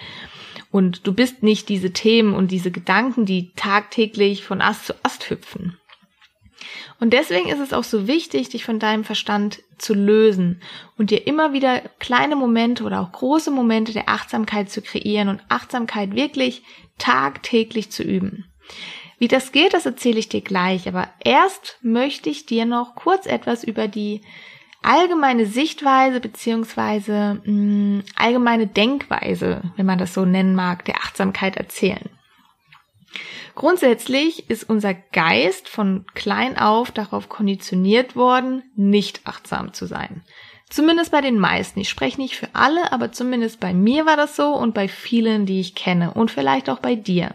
Und 0.70 1.06
du 1.06 1.12
bist 1.12 1.42
nicht 1.42 1.68
diese 1.68 1.92
Themen 1.92 2.34
und 2.34 2.50
diese 2.50 2.70
Gedanken, 2.70 3.24
die 3.24 3.52
tagtäglich 3.54 4.44
von 4.44 4.60
Ast 4.60 4.86
zu 4.86 4.94
Ast 5.02 5.28
hüpfen. 5.30 5.78
Und 7.00 7.12
deswegen 7.12 7.48
ist 7.48 7.60
es 7.60 7.72
auch 7.72 7.84
so 7.84 8.08
wichtig, 8.08 8.48
dich 8.48 8.64
von 8.64 8.78
deinem 8.78 9.04
Verstand 9.04 9.62
zu 9.78 9.94
lösen 9.94 10.60
und 10.96 11.10
dir 11.10 11.26
immer 11.26 11.52
wieder 11.52 11.80
kleine 12.00 12.34
Momente 12.34 12.82
oder 12.82 13.00
auch 13.00 13.12
große 13.12 13.50
Momente 13.50 13.92
der 13.92 14.08
Achtsamkeit 14.08 14.70
zu 14.70 14.82
kreieren 14.82 15.28
und 15.28 15.40
Achtsamkeit 15.48 16.14
wirklich 16.14 16.62
tagtäglich 16.98 17.90
zu 17.90 18.02
üben. 18.02 18.46
Wie 19.18 19.28
das 19.28 19.52
geht, 19.52 19.74
das 19.74 19.86
erzähle 19.86 20.18
ich 20.18 20.28
dir 20.28 20.42
gleich, 20.42 20.86
aber 20.88 21.08
erst 21.24 21.78
möchte 21.82 22.30
ich 22.30 22.46
dir 22.46 22.66
noch 22.66 22.94
kurz 22.94 23.26
etwas 23.26 23.64
über 23.64 23.88
die 23.88 24.22
allgemeine 24.82 25.46
Sichtweise 25.46 26.20
beziehungsweise 26.20 27.40
mh, 27.44 27.52
mm, 27.52 28.02
allgemeine 28.16 28.66
Denkweise, 28.66 29.62
wenn 29.76 29.86
man 29.86 29.98
das 29.98 30.14
so 30.14 30.24
nennen 30.24 30.54
mag, 30.54 30.84
der 30.84 30.96
Achtsamkeit 30.96 31.56
erzählen. 31.56 32.08
Grundsätzlich 33.56 34.48
ist 34.48 34.68
unser 34.68 34.94
Geist 34.94 35.68
von 35.68 36.06
klein 36.14 36.56
auf 36.56 36.92
darauf 36.92 37.28
konditioniert 37.28 38.14
worden, 38.14 38.62
nicht 38.76 39.22
achtsam 39.24 39.72
zu 39.72 39.86
sein. 39.86 40.22
Zumindest 40.70 41.10
bei 41.10 41.22
den 41.22 41.40
meisten. 41.40 41.80
Ich 41.80 41.88
spreche 41.88 42.20
nicht 42.20 42.36
für 42.36 42.48
alle, 42.52 42.92
aber 42.92 43.10
zumindest 43.10 43.58
bei 43.58 43.74
mir 43.74 44.06
war 44.06 44.16
das 44.16 44.36
so 44.36 44.54
und 44.54 44.74
bei 44.74 44.86
vielen, 44.86 45.44
die 45.44 45.58
ich 45.58 45.74
kenne 45.74 46.14
und 46.14 46.30
vielleicht 46.30 46.70
auch 46.70 46.78
bei 46.78 46.94
dir. 46.94 47.34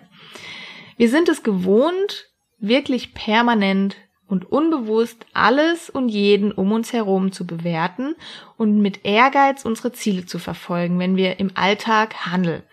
Wir 0.97 1.09
sind 1.09 1.29
es 1.29 1.43
gewohnt, 1.43 2.29
wirklich 2.59 3.13
permanent 3.13 3.95
und 4.27 4.51
unbewusst 4.51 5.25
alles 5.33 5.89
und 5.89 6.09
jeden 6.09 6.51
um 6.51 6.71
uns 6.71 6.93
herum 6.93 7.31
zu 7.31 7.45
bewerten 7.45 8.15
und 8.57 8.81
mit 8.81 9.05
Ehrgeiz 9.05 9.65
unsere 9.65 9.91
Ziele 9.91 10.25
zu 10.25 10.39
verfolgen, 10.39 10.97
wenn 10.99 11.15
wir 11.15 11.39
im 11.39 11.51
Alltag 11.55 12.25
handeln. 12.25 12.63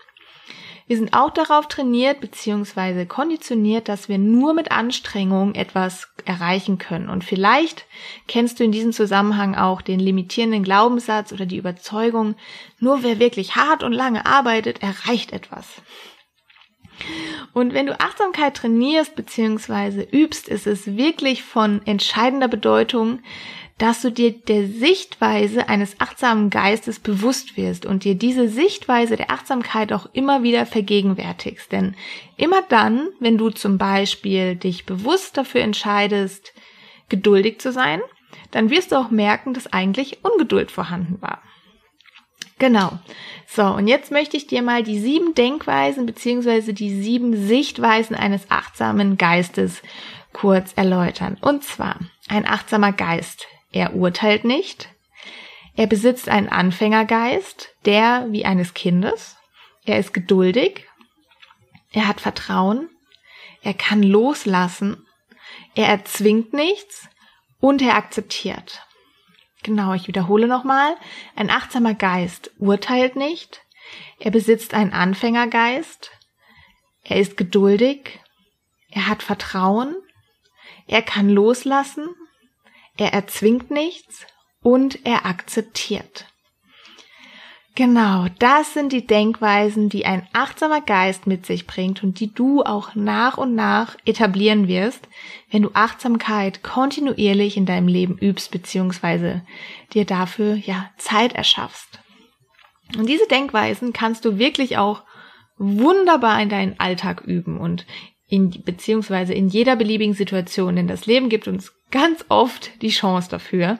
Wir 0.87 0.97
sind 0.97 1.13
auch 1.13 1.29
darauf 1.29 1.69
trainiert 1.69 2.19
bzw. 2.19 3.05
konditioniert, 3.05 3.87
dass 3.87 4.09
wir 4.09 4.17
nur 4.17 4.53
mit 4.53 4.71
Anstrengung 4.71 5.55
etwas 5.55 6.09
erreichen 6.25 6.79
können. 6.79 7.07
Und 7.07 7.23
vielleicht 7.23 7.85
kennst 8.27 8.59
du 8.59 8.65
in 8.65 8.73
diesem 8.73 8.91
Zusammenhang 8.91 9.55
auch 9.55 9.81
den 9.81 10.01
limitierenden 10.01 10.63
Glaubenssatz 10.63 11.31
oder 11.31 11.45
die 11.45 11.55
Überzeugung, 11.55 12.35
nur 12.79 13.03
wer 13.03 13.19
wirklich 13.19 13.55
hart 13.55 13.83
und 13.83 13.93
lange 13.93 14.25
arbeitet, 14.25 14.83
erreicht 14.83 15.31
etwas. 15.31 15.65
Und 17.53 17.73
wenn 17.73 17.85
du 17.85 17.99
Achtsamkeit 17.99 18.55
trainierst 18.55 19.15
bzw. 19.15 20.07
übst, 20.11 20.47
ist 20.47 20.67
es 20.67 20.97
wirklich 20.97 21.43
von 21.43 21.81
entscheidender 21.85 22.47
Bedeutung, 22.47 23.19
dass 23.77 24.03
du 24.03 24.11
dir 24.11 24.31
der 24.31 24.67
Sichtweise 24.67 25.67
eines 25.67 25.99
achtsamen 25.99 26.51
Geistes 26.51 26.99
bewusst 26.99 27.57
wirst 27.57 27.87
und 27.87 28.03
dir 28.03 28.13
diese 28.13 28.47
Sichtweise 28.47 29.17
der 29.17 29.31
Achtsamkeit 29.31 29.91
auch 29.91 30.07
immer 30.13 30.43
wieder 30.43 30.67
vergegenwärtigst. 30.67 31.71
Denn 31.71 31.95
immer 32.37 32.61
dann, 32.69 33.07
wenn 33.19 33.39
du 33.39 33.49
zum 33.49 33.79
Beispiel 33.79 34.55
dich 34.55 34.85
bewusst 34.85 35.35
dafür 35.35 35.61
entscheidest, 35.61 36.53
geduldig 37.09 37.59
zu 37.59 37.71
sein, 37.71 38.01
dann 38.51 38.69
wirst 38.69 38.91
du 38.91 38.97
auch 38.97 39.09
merken, 39.09 39.55
dass 39.55 39.73
eigentlich 39.73 40.19
Ungeduld 40.23 40.69
vorhanden 40.69 41.19
war. 41.21 41.41
Genau. 42.61 42.99
So, 43.47 43.63
und 43.63 43.87
jetzt 43.87 44.11
möchte 44.11 44.37
ich 44.37 44.45
dir 44.45 44.61
mal 44.61 44.83
die 44.83 44.99
sieben 44.99 45.33
Denkweisen 45.33 46.05
beziehungsweise 46.05 46.75
die 46.75 47.01
sieben 47.01 47.35
Sichtweisen 47.47 48.15
eines 48.15 48.51
achtsamen 48.51 49.17
Geistes 49.17 49.81
kurz 50.31 50.73
erläutern. 50.75 51.37
Und 51.41 51.63
zwar, 51.63 51.97
ein 52.27 52.47
achtsamer 52.47 52.91
Geist. 52.91 53.47
Er 53.71 53.95
urteilt 53.95 54.43
nicht. 54.43 54.89
Er 55.75 55.87
besitzt 55.87 56.29
einen 56.29 56.49
Anfängergeist, 56.49 57.73
der 57.85 58.27
wie 58.29 58.45
eines 58.45 58.75
Kindes. 58.75 59.37
Er 59.85 59.97
ist 59.97 60.13
geduldig. 60.13 60.85
Er 61.91 62.07
hat 62.07 62.21
Vertrauen. 62.21 62.89
Er 63.63 63.73
kann 63.73 64.03
loslassen. 64.03 65.07
Er 65.73 65.87
erzwingt 65.87 66.53
nichts 66.53 67.09
und 67.59 67.81
er 67.81 67.95
akzeptiert. 67.95 68.85
Genau, 69.63 69.93
ich 69.93 70.07
wiederhole 70.07 70.47
nochmal. 70.47 70.95
Ein 71.35 71.49
achtsamer 71.49 71.93
Geist 71.93 72.51
urteilt 72.57 73.15
nicht. 73.15 73.61
Er 74.19 74.31
besitzt 74.31 74.73
einen 74.73 74.93
Anfängergeist. 74.93 76.11
Er 77.03 77.19
ist 77.19 77.37
geduldig. 77.37 78.19
Er 78.89 79.07
hat 79.07 79.23
Vertrauen. 79.23 79.95
Er 80.87 81.01
kann 81.01 81.29
loslassen. 81.29 82.09
Er 82.97 83.13
erzwingt 83.13 83.71
nichts 83.71 84.25
und 84.61 85.05
er 85.05 85.25
akzeptiert. 85.25 86.30
Genau, 87.73 88.25
das 88.39 88.73
sind 88.73 88.91
die 88.91 89.07
Denkweisen, 89.07 89.87
die 89.87 90.05
ein 90.05 90.27
achtsamer 90.33 90.81
Geist 90.81 91.25
mit 91.25 91.45
sich 91.45 91.67
bringt 91.67 92.03
und 92.03 92.19
die 92.19 92.33
du 92.33 92.63
auch 92.63 92.95
nach 92.95 93.37
und 93.37 93.55
nach 93.55 93.95
etablieren 94.05 94.67
wirst, 94.67 95.07
wenn 95.49 95.61
du 95.61 95.71
Achtsamkeit 95.73 96.63
kontinuierlich 96.63 97.55
in 97.55 97.65
deinem 97.65 97.87
Leben 97.87 98.17
übst 98.17 98.51
beziehungsweise 98.51 99.43
dir 99.93 100.03
dafür 100.03 100.55
ja 100.55 100.89
Zeit 100.97 101.33
erschaffst. 101.33 101.99
Und 102.97 103.07
diese 103.07 103.27
Denkweisen 103.27 103.93
kannst 103.93 104.25
du 104.25 104.37
wirklich 104.37 104.77
auch 104.77 105.03
wunderbar 105.57 106.41
in 106.41 106.49
deinen 106.49 106.77
Alltag 106.77 107.21
üben 107.21 107.57
und 107.57 107.85
in, 108.27 108.49
beziehungsweise 108.65 109.33
in 109.33 109.47
jeder 109.47 109.77
beliebigen 109.77 110.13
Situation, 110.13 110.75
denn 110.75 110.87
das 110.87 111.05
Leben 111.05 111.29
gibt 111.29 111.47
uns 111.47 111.73
ganz 111.89 112.25
oft 112.27 112.81
die 112.81 112.89
Chance 112.89 113.29
dafür. 113.29 113.79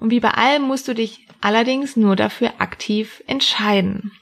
Und 0.00 0.10
wie 0.10 0.20
bei 0.20 0.30
allem 0.30 0.62
musst 0.62 0.88
du 0.88 0.94
dich 0.94 1.26
allerdings 1.40 1.96
nur 1.96 2.16
dafür 2.16 2.54
aktiv 2.58 3.22
entscheiden. 3.26 4.12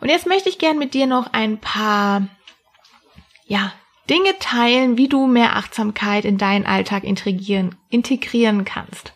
Und 0.00 0.08
jetzt 0.08 0.26
möchte 0.26 0.48
ich 0.48 0.58
gern 0.58 0.78
mit 0.78 0.94
dir 0.94 1.06
noch 1.06 1.32
ein 1.32 1.58
paar, 1.58 2.26
ja, 3.46 3.72
Dinge 4.08 4.38
teilen, 4.40 4.96
wie 4.96 5.08
du 5.08 5.26
mehr 5.26 5.56
Achtsamkeit 5.56 6.24
in 6.24 6.36
deinen 6.36 6.66
Alltag 6.66 7.04
integrieren, 7.04 7.76
integrieren 7.90 8.64
kannst. 8.64 9.12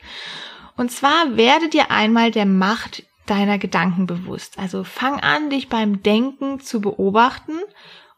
Und 0.77 0.93
zwar 0.93 1.37
werde 1.37 1.69
dir 1.69 1.91
einmal 1.91 2.31
der 2.31 2.47
Macht 2.47 3.05
deiner 3.27 3.59
Gedanken 3.59 4.07
bewusst. 4.07 4.59
Also 4.59 4.85
fang 4.85 5.21
an, 5.21 5.51
dich 5.51 5.69
beim 5.69 6.03
Denken 6.03 6.61
zu 6.61 6.81
beobachten, 6.81 7.59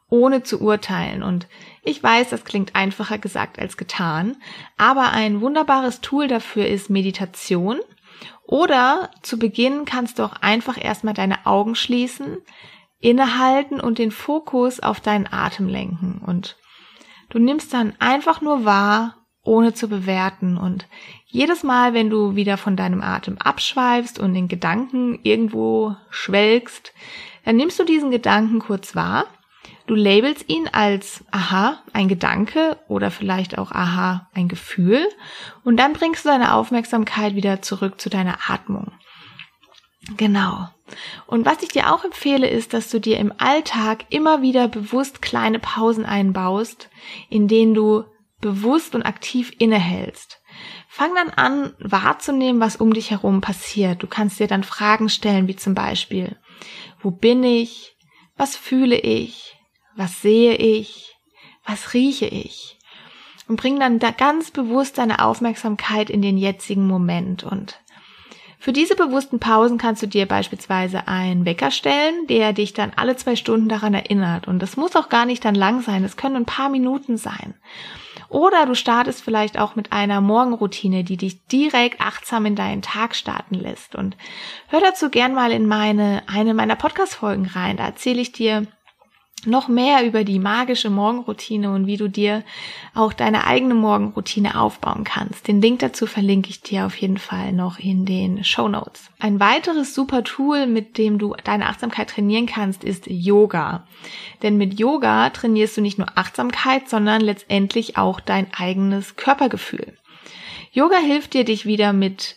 ohne 0.08 0.42
zu 0.42 0.60
urteilen. 0.60 1.22
Und 1.22 1.48
ich 1.82 2.02
weiß, 2.02 2.30
das 2.30 2.44
klingt 2.44 2.75
einfacher 2.75 3.18
gesagt 3.18 3.58
als 3.58 3.76
getan, 3.76 4.36
aber 4.76 5.12
ein 5.12 5.40
wunderbares 5.40 6.00
Tool 6.00 6.28
dafür 6.28 6.66
ist 6.66 6.90
Meditation 6.90 7.80
oder 8.46 9.10
zu 9.22 9.38
Beginn 9.38 9.84
kannst 9.84 10.18
du 10.18 10.22
auch 10.25 10.34
einfach 10.40 10.82
erstmal 10.82 11.14
deine 11.14 11.46
Augen 11.46 11.75
schließen, 11.75 12.38
innehalten 13.00 13.80
und 13.80 13.98
den 13.98 14.10
Fokus 14.10 14.80
auf 14.80 15.00
deinen 15.00 15.26
Atem 15.30 15.68
lenken. 15.68 16.22
Und 16.25 16.56
du 17.28 17.38
nimmst 17.38 17.75
dann 17.75 17.94
einfach 17.98 18.40
nur 18.40 18.64
wahr, 18.64 19.16
ohne 19.42 19.75
zu 19.75 19.88
bewerten. 19.88 20.56
Und 20.56 20.86
jedes 21.26 21.62
Mal, 21.62 21.92
wenn 21.92 22.08
du 22.08 22.36
wieder 22.36 22.56
von 22.56 22.76
deinem 22.76 23.02
Atem 23.02 23.38
abschweifst 23.38 24.18
und 24.18 24.34
den 24.34 24.48
Gedanken 24.48 25.18
irgendwo 25.22 25.96
schwelgst, 26.10 26.92
dann 27.44 27.56
nimmst 27.56 27.78
du 27.78 27.84
diesen 27.84 28.10
Gedanken 28.10 28.58
kurz 28.60 28.96
wahr 28.96 29.26
Du 29.87 29.95
labelst 29.95 30.49
ihn 30.49 30.69
als 30.73 31.25
aha, 31.31 31.83
ein 31.93 32.09
Gedanke 32.09 32.76
oder 32.88 33.11
vielleicht 33.11 33.57
auch 33.57 33.71
aha, 33.71 34.28
ein 34.35 34.49
Gefühl 34.49 35.07
und 35.64 35.76
dann 35.76 35.93
bringst 35.93 36.25
du 36.25 36.28
deine 36.28 36.55
Aufmerksamkeit 36.55 37.37
wieder 37.37 37.62
zurück 37.62 38.00
zu 38.00 38.11
deiner 38.11 38.38
Atmung. 38.49 38.93
Genau. 40.16 40.69
Und 41.26 41.47
was 41.47 41.62
ich 41.62 41.71
dir 41.71 41.93
auch 41.93 42.05
empfehle, 42.05 42.49
ist, 42.49 42.75
dass 42.75 42.90
du 42.90 43.00
dir 43.00 43.19
im 43.19 43.33
Alltag 43.38 44.07
immer 44.11 44.43
wieder 44.43 44.69
bewusst 44.69 45.23
kleine 45.23 45.59
Pausen 45.59 46.05
einbaust, 46.05 46.88
in 47.28 47.49
denen 47.49 47.75
du 47.75 48.05
bewusst 48.40 48.95
und 48.95 49.02
aktiv 49.02 49.52
innehältst. 49.59 50.40
Fang 50.88 51.14
dann 51.14 51.31
an, 51.31 51.75
wahrzunehmen, 51.78 52.61
was 52.61 52.76
um 52.76 52.93
dich 52.93 53.11
herum 53.11 53.40
passiert. 53.40 54.02
Du 54.02 54.07
kannst 54.07 54.38
dir 54.38 54.47
dann 54.47 54.64
Fragen 54.64 55.09
stellen, 55.09 55.49
wie 55.49 55.57
zum 55.57 55.75
Beispiel, 55.75 56.37
wo 57.00 57.11
bin 57.11 57.43
ich? 57.43 57.97
Was 58.37 58.57
fühle 58.57 58.97
ich? 58.97 59.55
Was 59.96 60.22
sehe 60.22 60.54
ich? 60.54 61.16
Was 61.64 61.94
rieche 61.94 62.26
ich? 62.26 62.76
und 63.48 63.56
bring 63.56 63.78
dann 63.78 63.98
da 63.98 64.10
ganz 64.10 64.50
bewusst 64.50 64.98
deine 64.98 65.24
Aufmerksamkeit 65.24 66.10
in 66.10 66.22
den 66.22 66.38
jetzigen 66.38 66.86
Moment 66.86 67.44
und 67.44 67.80
für 68.58 68.72
diese 68.72 68.96
bewussten 68.96 69.38
Pausen 69.38 69.78
kannst 69.78 70.02
du 70.02 70.08
dir 70.08 70.26
beispielsweise 70.26 71.06
einen 71.06 71.44
Wecker 71.44 71.70
stellen, 71.70 72.26
der 72.26 72.52
dich 72.52 72.72
dann 72.72 72.90
alle 72.96 73.14
zwei 73.14 73.36
Stunden 73.36 73.68
daran 73.68 73.94
erinnert. 73.94 74.48
Und 74.48 74.60
das 74.60 74.76
muss 74.76 74.96
auch 74.96 75.08
gar 75.08 75.24
nicht 75.24 75.44
dann 75.44 75.54
lang 75.54 75.82
sein, 75.82 76.02
es 76.02 76.16
können 76.16 76.34
ein 76.34 76.46
paar 76.46 76.68
Minuten 76.68 77.16
sein. 77.16 77.54
Oder 78.28 78.66
du 78.66 78.74
startest 78.74 79.22
vielleicht 79.22 79.56
auch 79.56 79.76
mit 79.76 79.92
einer 79.92 80.20
Morgenroutine, 80.20 81.04
die 81.04 81.16
dich 81.16 81.46
direkt 81.46 82.00
achtsam 82.00 82.44
in 82.46 82.56
deinen 82.56 82.82
Tag 82.82 83.14
starten 83.14 83.54
lässt. 83.54 83.94
Und 83.94 84.16
hör 84.66 84.80
dazu 84.80 85.10
gern 85.10 85.34
mal 85.34 85.52
in 85.52 85.68
meine, 85.68 86.22
eine 86.26 86.52
meiner 86.52 86.76
Podcast-Folgen 86.76 87.46
rein. 87.46 87.76
Da 87.76 87.84
erzähle 87.84 88.20
ich 88.20 88.32
dir 88.32 88.66
noch 89.45 89.69
mehr 89.69 90.05
über 90.05 90.25
die 90.25 90.38
magische 90.38 90.90
Morgenroutine 90.90 91.73
und 91.73 91.87
wie 91.87 91.97
du 91.97 92.09
dir 92.09 92.43
auch 92.95 93.12
deine 93.12 93.47
eigene 93.47 93.75
Morgenroutine 93.75 94.59
aufbauen 94.61 95.05
kannst. 95.05 95.47
Den 95.47 95.61
Link 95.61 95.81
dazu 95.81 96.07
verlinke 96.07 96.50
ich 96.50 96.62
dir 96.62 96.87
auf 96.87 96.97
jeden 96.97 97.19
Fall 97.19 97.52
noch 97.52 97.78
in 97.78 98.07
den 98.07 98.43
Show 98.45 98.69
Notes. 98.69 99.11
Ein 99.21 99.38
weiteres 99.38 99.95
super 99.95 100.25
Tool, 100.25 100.66
mit 100.66 100.99
dem 100.99 101.19
du 101.19 101.35
deine 101.45 101.66
Achtsamkeit 101.66 102.11
trainieren 102.11 102.47
kannst, 102.47 102.83
ist 102.83 103.07
Yoga. 103.07 103.87
Denn 104.43 104.57
mit 104.57 104.78
Yoga 104.78 105.31
trainierst 105.31 105.76
du 105.76 105.81
nicht 105.81 105.99
nur 105.99 106.16
Achtsamkeit, 106.16 106.88
sondern 106.88 107.21
letztendlich 107.21 107.97
auch 107.97 108.21
dein 108.21 108.47
eigenes 108.55 109.16
Körpergefühl. 109.16 109.97
Yoga 110.73 110.99
hilft 110.99 111.35
dir, 111.35 111.45
dich 111.45 111.66
wieder 111.66 111.93
mit 111.93 112.37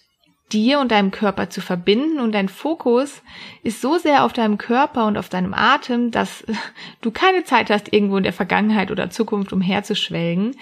dir 0.51 0.79
und 0.79 0.91
deinem 0.91 1.11
Körper 1.11 1.49
zu 1.49 1.61
verbinden 1.61 2.19
und 2.19 2.33
dein 2.33 2.49
Fokus 2.49 3.21
ist 3.63 3.81
so 3.81 3.97
sehr 3.97 4.23
auf 4.23 4.33
deinem 4.33 4.57
Körper 4.57 5.05
und 5.05 5.17
auf 5.17 5.29
deinem 5.29 5.53
Atem, 5.53 6.11
dass 6.11 6.45
du 7.01 7.11
keine 7.11 7.43
Zeit 7.43 7.69
hast, 7.69 7.93
irgendwo 7.93 8.17
in 8.17 8.23
der 8.23 8.33
Vergangenheit 8.33 8.91
oder 8.91 9.09
Zukunft 9.09 9.53
umherzuschwelgen. 9.53 10.55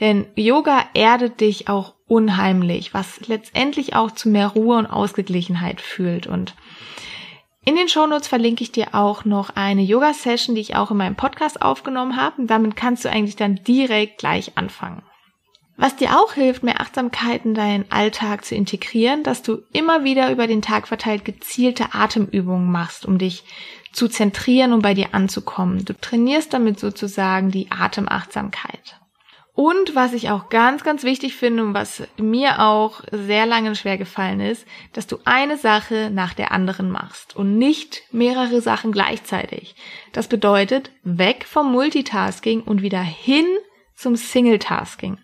Denn 0.00 0.26
Yoga 0.36 0.84
erdet 0.94 1.40
dich 1.40 1.68
auch 1.68 1.94
unheimlich, 2.06 2.94
was 2.94 3.26
letztendlich 3.26 3.94
auch 3.94 4.10
zu 4.10 4.28
mehr 4.28 4.48
Ruhe 4.48 4.76
und 4.76 4.86
Ausgeglichenheit 4.86 5.80
fühlt 5.80 6.26
und 6.26 6.54
in 7.64 7.76
den 7.76 7.88
Shownotes 7.88 8.26
verlinke 8.26 8.64
ich 8.64 8.72
dir 8.72 8.88
auch 8.92 9.24
noch 9.24 9.50
eine 9.54 9.82
Yoga-Session, 9.82 10.56
die 10.56 10.60
ich 10.60 10.74
auch 10.74 10.90
in 10.90 10.96
meinem 10.96 11.14
Podcast 11.14 11.62
aufgenommen 11.62 12.16
habe. 12.16 12.42
Und 12.42 12.48
damit 12.48 12.74
kannst 12.74 13.04
du 13.04 13.08
eigentlich 13.08 13.36
dann 13.36 13.54
direkt 13.62 14.18
gleich 14.18 14.58
anfangen. 14.58 15.02
Was 15.76 15.96
dir 15.96 16.18
auch 16.20 16.34
hilft, 16.34 16.62
mehr 16.62 16.80
Achtsamkeit 16.80 17.44
in 17.44 17.54
deinen 17.54 17.90
Alltag 17.90 18.44
zu 18.44 18.54
integrieren, 18.54 19.22
dass 19.22 19.42
du 19.42 19.62
immer 19.72 20.04
wieder 20.04 20.30
über 20.30 20.46
den 20.46 20.62
Tag 20.62 20.86
verteilt 20.86 21.24
gezielte 21.24 21.94
Atemübungen 21.94 22.70
machst, 22.70 23.06
um 23.06 23.18
dich 23.18 23.44
zu 23.92 24.08
zentrieren 24.08 24.72
und 24.72 24.82
bei 24.82 24.94
dir 24.94 25.08
anzukommen. 25.12 25.84
Du 25.84 25.98
trainierst 25.98 26.52
damit 26.52 26.78
sozusagen 26.78 27.50
die 27.50 27.70
Atemachtsamkeit. 27.70 28.98
Und 29.54 29.94
was 29.94 30.14
ich 30.14 30.30
auch 30.30 30.48
ganz, 30.48 30.82
ganz 30.82 31.04
wichtig 31.04 31.36
finde 31.36 31.62
und 31.62 31.74
was 31.74 32.02
mir 32.16 32.60
auch 32.60 33.02
sehr 33.10 33.44
lange 33.44 33.74
schwer 33.74 33.98
gefallen 33.98 34.40
ist, 34.40 34.66
dass 34.94 35.06
du 35.06 35.18
eine 35.24 35.58
Sache 35.58 36.10
nach 36.10 36.32
der 36.32 36.52
anderen 36.52 36.90
machst 36.90 37.36
und 37.36 37.58
nicht 37.58 38.02
mehrere 38.12 38.62
Sachen 38.62 38.92
gleichzeitig. 38.92 39.74
Das 40.12 40.26
bedeutet 40.26 40.90
weg 41.02 41.44
vom 41.46 41.70
Multitasking 41.70 42.62
und 42.62 42.80
wieder 42.80 43.02
hin 43.02 43.44
zum 43.94 44.16
Singletasking. 44.16 45.18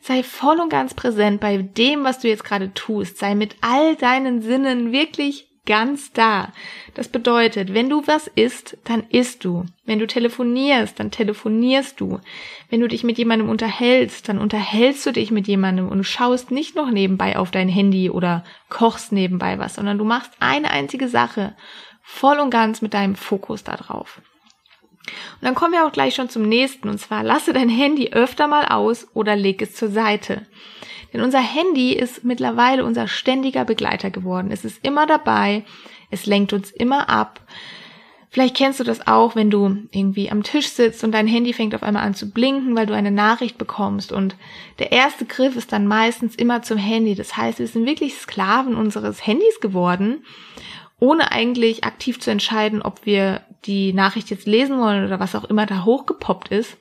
Sei 0.00 0.22
voll 0.22 0.60
und 0.60 0.70
ganz 0.70 0.94
präsent 0.94 1.40
bei 1.40 1.58
dem, 1.58 2.04
was 2.04 2.18
du 2.18 2.28
jetzt 2.28 2.44
gerade 2.44 2.72
tust. 2.74 3.18
Sei 3.18 3.34
mit 3.34 3.56
all 3.60 3.96
deinen 3.96 4.42
Sinnen 4.42 4.92
wirklich 4.92 5.48
ganz 5.68 6.12
da. 6.14 6.52
Das 6.94 7.08
bedeutet, 7.08 7.74
wenn 7.74 7.90
du 7.90 8.06
was 8.06 8.26
isst, 8.26 8.78
dann 8.84 9.04
isst 9.10 9.44
du. 9.44 9.66
Wenn 9.84 9.98
du 9.98 10.06
telefonierst, 10.06 10.98
dann 10.98 11.10
telefonierst 11.10 12.00
du. 12.00 12.20
Wenn 12.70 12.80
du 12.80 12.88
dich 12.88 13.04
mit 13.04 13.18
jemandem 13.18 13.50
unterhältst, 13.50 14.30
dann 14.30 14.38
unterhältst 14.38 15.04
du 15.04 15.12
dich 15.12 15.30
mit 15.30 15.46
jemandem 15.46 15.88
und 15.88 16.04
schaust 16.04 16.50
nicht 16.50 16.74
noch 16.74 16.90
nebenbei 16.90 17.36
auf 17.36 17.50
dein 17.50 17.68
Handy 17.68 18.08
oder 18.08 18.44
kochst 18.70 19.12
nebenbei 19.12 19.58
was, 19.58 19.74
sondern 19.74 19.98
du 19.98 20.04
machst 20.04 20.32
eine 20.40 20.70
einzige 20.70 21.06
Sache 21.06 21.54
voll 22.02 22.38
und 22.38 22.48
ganz 22.48 22.80
mit 22.80 22.94
deinem 22.94 23.14
Fokus 23.14 23.62
da 23.62 23.76
drauf. 23.76 24.22
Und 25.40 25.46
dann 25.46 25.54
kommen 25.54 25.72
wir 25.72 25.86
auch 25.86 25.92
gleich 25.92 26.14
schon 26.14 26.28
zum 26.28 26.42
nächsten, 26.42 26.88
und 26.88 26.98
zwar 26.98 27.22
lasse 27.22 27.52
dein 27.52 27.68
Handy 27.68 28.12
öfter 28.12 28.48
mal 28.48 28.66
aus 28.66 29.08
oder 29.14 29.36
leg 29.36 29.62
es 29.62 29.74
zur 29.74 29.88
Seite. 29.88 30.46
Denn 31.12 31.22
unser 31.22 31.40
Handy 31.40 31.92
ist 31.92 32.24
mittlerweile 32.24 32.84
unser 32.84 33.08
ständiger 33.08 33.64
Begleiter 33.64 34.10
geworden. 34.10 34.50
Es 34.50 34.64
ist 34.64 34.84
immer 34.84 35.06
dabei, 35.06 35.64
es 36.10 36.26
lenkt 36.26 36.52
uns 36.52 36.70
immer 36.70 37.08
ab. 37.08 37.40
Vielleicht 38.30 38.56
kennst 38.56 38.78
du 38.78 38.84
das 38.84 39.06
auch, 39.06 39.34
wenn 39.36 39.50
du 39.50 39.74
irgendwie 39.90 40.30
am 40.30 40.42
Tisch 40.42 40.68
sitzt 40.68 41.02
und 41.02 41.12
dein 41.12 41.26
Handy 41.26 41.54
fängt 41.54 41.74
auf 41.74 41.82
einmal 41.82 42.04
an 42.04 42.14
zu 42.14 42.30
blinken, 42.30 42.76
weil 42.76 42.84
du 42.84 42.92
eine 42.94 43.10
Nachricht 43.10 43.56
bekommst 43.56 44.12
und 44.12 44.36
der 44.78 44.92
erste 44.92 45.24
Griff 45.24 45.56
ist 45.56 45.72
dann 45.72 45.86
meistens 45.86 46.34
immer 46.34 46.60
zum 46.60 46.76
Handy. 46.76 47.14
Das 47.14 47.38
heißt, 47.38 47.58
wir 47.58 47.66
sind 47.66 47.86
wirklich 47.86 48.16
Sklaven 48.16 48.76
unseres 48.76 49.26
Handys 49.26 49.60
geworden 49.60 50.22
ohne 51.00 51.30
eigentlich 51.30 51.84
aktiv 51.84 52.20
zu 52.20 52.30
entscheiden, 52.30 52.82
ob 52.82 53.06
wir 53.06 53.42
die 53.64 53.92
Nachricht 53.92 54.30
jetzt 54.30 54.46
lesen 54.46 54.78
wollen 54.78 55.04
oder 55.04 55.20
was 55.20 55.34
auch 55.34 55.44
immer 55.44 55.66
da 55.66 55.84
hochgepoppt 55.84 56.48
ist. 56.48 56.76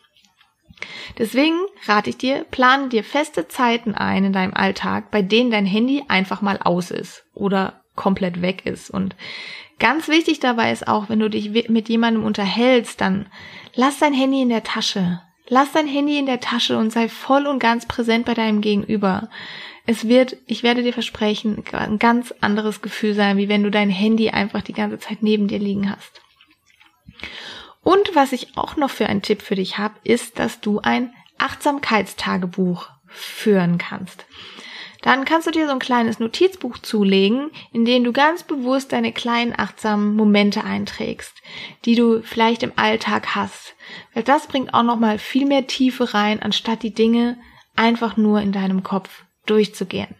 Deswegen 1.18 1.58
rate 1.86 2.10
ich 2.12 2.18
dir, 2.18 2.46
plane 2.52 2.90
dir 2.90 3.04
feste 3.04 3.48
Zeiten 3.48 3.96
ein 3.96 4.26
in 4.26 4.34
deinem 4.34 4.54
Alltag, 4.54 5.10
bei 5.10 5.22
denen 5.22 5.52
dein 5.52 5.66
Handy 5.66 6.04
einfach 6.08 6.42
mal 6.42 6.60
aus 6.64 6.92
ist 6.92 7.26
oder 7.34 7.82
komplett 7.96 8.42
weg 8.42 8.66
ist. 8.66 8.92
Und 8.92 9.16
ganz 9.80 10.08
wichtig 10.08 10.40
dabei 10.40 10.72
ist 10.72 10.88
auch, 10.88 11.10
wenn 11.10 11.20
du 11.20 11.30
dich 11.30 11.70
mit 11.70 11.90
jemandem 11.90 12.24
unterhältst, 12.24 13.02
dann 13.02 13.28
lass 13.74 14.00
dein 14.00 14.14
Handy 14.14 14.42
in 14.42 14.50
der 14.50 14.64
Tasche. 14.64 15.22
Lass 15.50 15.72
dein 15.72 15.88
Handy 15.88 16.20
in 16.20 16.26
der 16.26 16.42
Tasche 16.42 16.78
und 16.78 16.92
sei 16.92 17.10
voll 17.10 17.48
und 17.48 17.60
ganz 17.60 17.86
präsent 17.86 18.26
bei 18.26 18.34
deinem 18.34 18.62
Gegenüber. 18.62 19.30
Es 19.86 20.08
wird, 20.08 20.36
ich 20.46 20.62
werde 20.62 20.84
dir 20.84 20.92
versprechen, 20.92 21.64
ein 21.72 21.98
ganz 21.98 22.34
anderes 22.42 22.82
Gefühl 22.82 23.14
sein, 23.14 23.38
wie 23.38 23.48
wenn 23.48 23.64
du 23.64 23.72
dein 23.72 23.90
Handy 23.90 24.30
einfach 24.30 24.62
die 24.62 24.74
ganze 24.74 25.00
Zeit 25.00 25.24
neben 25.24 25.48
dir 25.48 25.60
liegen 25.60 25.90
hast. 25.90 26.22
Und 27.84 28.16
was 28.16 28.34
ich 28.34 28.58
auch 28.58 28.76
noch 28.76 28.90
für 28.90 29.08
einen 29.08 29.22
Tipp 29.22 29.42
für 29.42 29.56
dich 29.56 29.78
habe, 29.78 29.96
ist, 30.04 30.40
dass 30.40 30.60
du 30.60 30.80
ein 30.80 31.14
Achtsamkeitstagebuch 31.38 32.90
führen 33.08 33.78
kannst. 33.78 34.26
Dann 35.04 35.26
kannst 35.26 35.48
du 35.48 35.52
dir 35.52 35.68
so 35.68 35.72
ein 35.72 35.80
kleines 35.80 36.20
Notizbuch 36.20 36.80
zulegen, 36.80 37.52
in 37.72 37.86
dem 37.86 38.04
du 38.04 38.12
ganz 38.12 38.44
bewusst 38.44 38.92
deine 38.92 39.14
kleinen 39.14 39.58
achtsamen 39.58 40.16
Momente 40.16 40.64
einträgst, 40.64 41.34
die 41.86 41.96
du 41.96 42.22
vielleicht 42.24 42.64
im 42.64 42.74
Alltag 42.76 43.36
hast. 43.36 43.76
Weil 44.14 44.24
das 44.24 44.48
bringt 44.48 44.74
auch 44.74 44.84
noch 44.84 44.98
mal 44.98 45.20
viel 45.20 45.46
mehr 45.46 45.68
Tiefe 45.68 46.14
rein, 46.14 46.42
anstatt 46.42 46.84
die 46.84 46.94
Dinge 46.94 47.38
einfach 47.76 48.18
nur 48.18 48.42
in 48.42 48.52
deinem 48.52 48.84
Kopf 48.84 49.24
durchzugehen. 49.46 50.16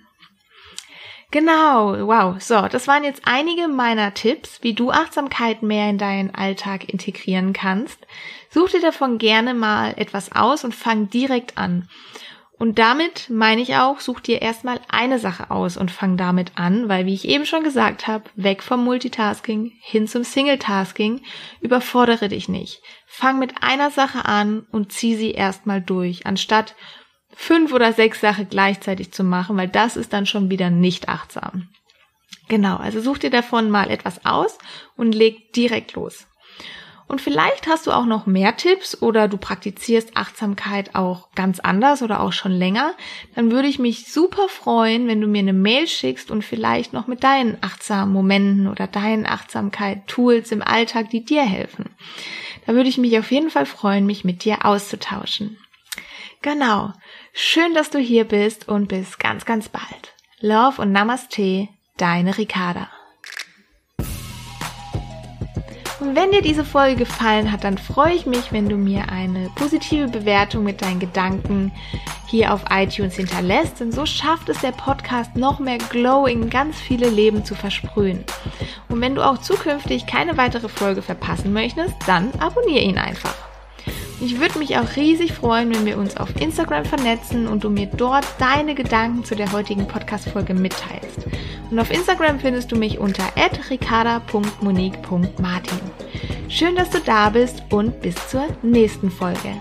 Genau, 1.30 2.08
wow. 2.08 2.42
So, 2.42 2.68
das 2.68 2.88
waren 2.88 3.04
jetzt 3.04 3.24
einige 3.26 3.68
meiner 3.68 4.14
Tipps, 4.14 4.60
wie 4.62 4.74
du 4.74 4.92
Achtsamkeit 4.92 5.62
mehr 5.62 5.90
in 5.90 5.98
deinen 5.98 6.34
Alltag 6.34 6.88
integrieren 6.88 7.52
kannst. 7.52 8.00
Such 8.50 8.70
dir 8.70 8.82
davon 8.82 9.18
gerne 9.18 9.54
mal 9.54 9.94
etwas 9.98 10.32
aus 10.32 10.64
und 10.64 10.74
fang 10.74 11.10
direkt 11.10 11.58
an. 11.58 11.90
Und 12.60 12.80
damit 12.80 13.30
meine 13.30 13.62
ich 13.62 13.76
auch, 13.76 14.00
such 14.00 14.20
dir 14.22 14.42
erstmal 14.42 14.80
eine 14.88 15.20
Sache 15.20 15.52
aus 15.52 15.78
und 15.78 15.92
fang 15.92 16.18
damit 16.18 16.54
an, 16.56 16.90
weil 16.90 17.06
wie 17.06 17.14
ich 17.14 17.28
eben 17.28 17.46
schon 17.46 17.64
gesagt 17.64 18.08
habe, 18.08 18.24
weg 18.36 18.64
vom 18.64 18.84
Multitasking 18.84 19.74
hin 19.80 20.08
zum 20.08 20.24
Singletasking, 20.24 21.22
überfordere 21.62 22.30
dich 22.30 22.50
nicht. 22.50 22.82
Fang 23.06 23.38
mit 23.38 23.62
einer 23.62 23.92
Sache 23.92 24.26
an 24.26 24.66
und 24.72 24.92
zieh 24.92 25.16
sie 25.16 25.32
erstmal 25.32 25.82
durch, 25.82 26.26
anstatt 26.26 26.76
fünf 27.38 27.72
oder 27.72 27.94
sechs 27.94 28.20
Sachen 28.20 28.50
gleichzeitig 28.50 29.14
zu 29.14 29.24
machen, 29.24 29.56
weil 29.58 29.68
das 29.68 29.96
ist 29.96 30.12
dann 30.12 30.26
schon 30.26 30.50
wieder 30.50 30.72
nicht 30.72 31.08
achtsam. 31.08 31.70
Genau, 32.50 32.78
also 32.78 33.00
such 33.00 33.20
dir 33.20 33.30
davon 33.30 33.70
mal 33.70 33.92
etwas 33.92 34.26
aus 34.26 34.58
und 34.96 35.14
leg 35.14 35.54
direkt 35.54 35.94
los. 35.94 36.26
Und 37.08 37.22
vielleicht 37.22 37.68
hast 37.68 37.88
du 37.88 37.92
auch 37.92 38.06
noch 38.06 38.26
mehr 38.26 38.58
Tipps 38.58 39.02
oder 39.02 39.30
du 39.30 39.38
praktizierst 39.38 40.18
Achtsamkeit 40.18 40.96
auch 40.96 41.32
ganz 41.36 41.60
anders 41.60 42.02
oder 42.02 42.20
auch 42.20 42.34
schon 42.34 42.52
länger. 42.52 42.96
Dann 43.36 43.52
würde 43.52 43.70
ich 43.70 43.80
mich 43.80 44.12
super 44.12 44.50
freuen, 44.50 45.08
wenn 45.08 45.22
du 45.22 45.28
mir 45.28 45.40
eine 45.40 45.54
Mail 45.54 45.88
schickst 45.88 46.32
und 46.32 46.44
vielleicht 46.44 46.92
noch 46.92 47.08
mit 47.08 47.24
deinen 47.24 47.58
achtsamen 47.62 48.12
Momenten 48.14 48.68
oder 48.68 48.88
deinen 48.88 49.26
Achtsamkeit-Tools 49.26 50.52
im 50.52 50.62
Alltag, 50.62 51.10
die 51.12 51.24
dir 51.24 51.44
helfen. 51.44 51.92
Da 52.66 52.74
würde 52.74 52.90
ich 52.90 52.98
mich 52.98 53.18
auf 53.18 53.32
jeden 53.32 53.52
Fall 53.52 53.66
freuen, 53.66 54.06
mich 54.06 54.26
mit 54.26 54.44
dir 54.44 54.66
auszutauschen. 54.66 55.58
Genau. 56.42 56.94
Schön, 57.34 57.74
dass 57.74 57.90
du 57.90 58.00
hier 58.00 58.26
bist 58.26 58.68
und 58.68 58.88
bis 58.88 59.18
ganz, 59.18 59.46
ganz 59.46 59.70
bald. 59.70 60.14
Love 60.40 60.82
und 60.82 60.92
Namaste, 60.92 61.68
deine 61.98 62.38
Ricarda. 62.38 62.90
Und 66.00 66.16
wenn 66.16 66.32
dir 66.32 66.44
diese 66.44 66.64
Folge 66.64 66.96
gefallen 66.96 67.52
hat, 67.52 67.64
dann 67.64 67.80
freue 67.80 68.14
ich 68.14 68.28
mich, 68.28 68.52
wenn 68.52 68.70
du 68.70 68.78
mir 68.78 69.10
eine 69.10 69.50
positive 69.56 70.08
Bewertung 70.08 70.64
mit 70.64 70.84
deinen 70.84 71.00
Gedanken 71.00 71.72
hier 72.28 72.54
auf 72.54 72.66
iTunes 72.70 73.16
hinterlässt, 73.16 73.80
denn 73.80 73.92
so 73.92 74.06
schafft 74.06 74.48
es 74.50 74.62
der 74.62 74.74
Podcast 74.74 75.36
noch 75.36 75.60
mehr 75.60 75.80
Glow 75.90 76.28
in 76.28 76.52
ganz 76.52 76.78
viele 76.78 77.10
Leben 77.10 77.44
zu 77.46 77.56
versprühen. 77.56 78.24
Und 78.90 79.02
wenn 79.02 79.16
du 79.16 79.26
auch 79.26 79.40
zukünftig 79.40 80.06
keine 80.06 80.38
weitere 80.38 80.70
Folge 80.70 81.02
verpassen 81.02 81.52
möchtest, 81.52 81.96
dann 82.06 82.32
abonniere 82.40 82.84
ihn 82.84 83.00
einfach. 83.00 83.47
Ich 84.20 84.40
würde 84.40 84.58
mich 84.58 84.76
auch 84.78 84.96
riesig 84.96 85.34
freuen, 85.34 85.72
wenn 85.74 85.86
wir 85.86 85.98
uns 85.98 86.18
auf 86.18 86.30
Instagram 86.42 86.86
vernetzen 86.86 87.48
und 87.48 87.64
du 87.64 87.70
mir 87.70 87.86
dort 87.86 88.26
deine 88.40 88.74
Gedanken 88.74 89.24
zu 89.24 89.36
der 89.36 89.52
heutigen 89.52 89.88
Podcast-Folge 89.88 90.56
mitteilst. 90.56 91.28
Und 91.70 91.80
auf 91.80 91.92
Instagram 91.92 92.40
findest 92.40 92.72
du 92.72 92.78
mich 92.78 92.98
unter 92.98 93.24
ricarda.monique.martin. 93.70 95.80
Schön, 96.50 96.76
dass 96.76 96.90
du 96.90 97.00
da 97.00 97.30
bist 97.30 97.62
und 97.70 98.02
bis 98.02 98.16
zur 98.28 98.48
nächsten 98.64 99.12
Folge. 99.12 99.54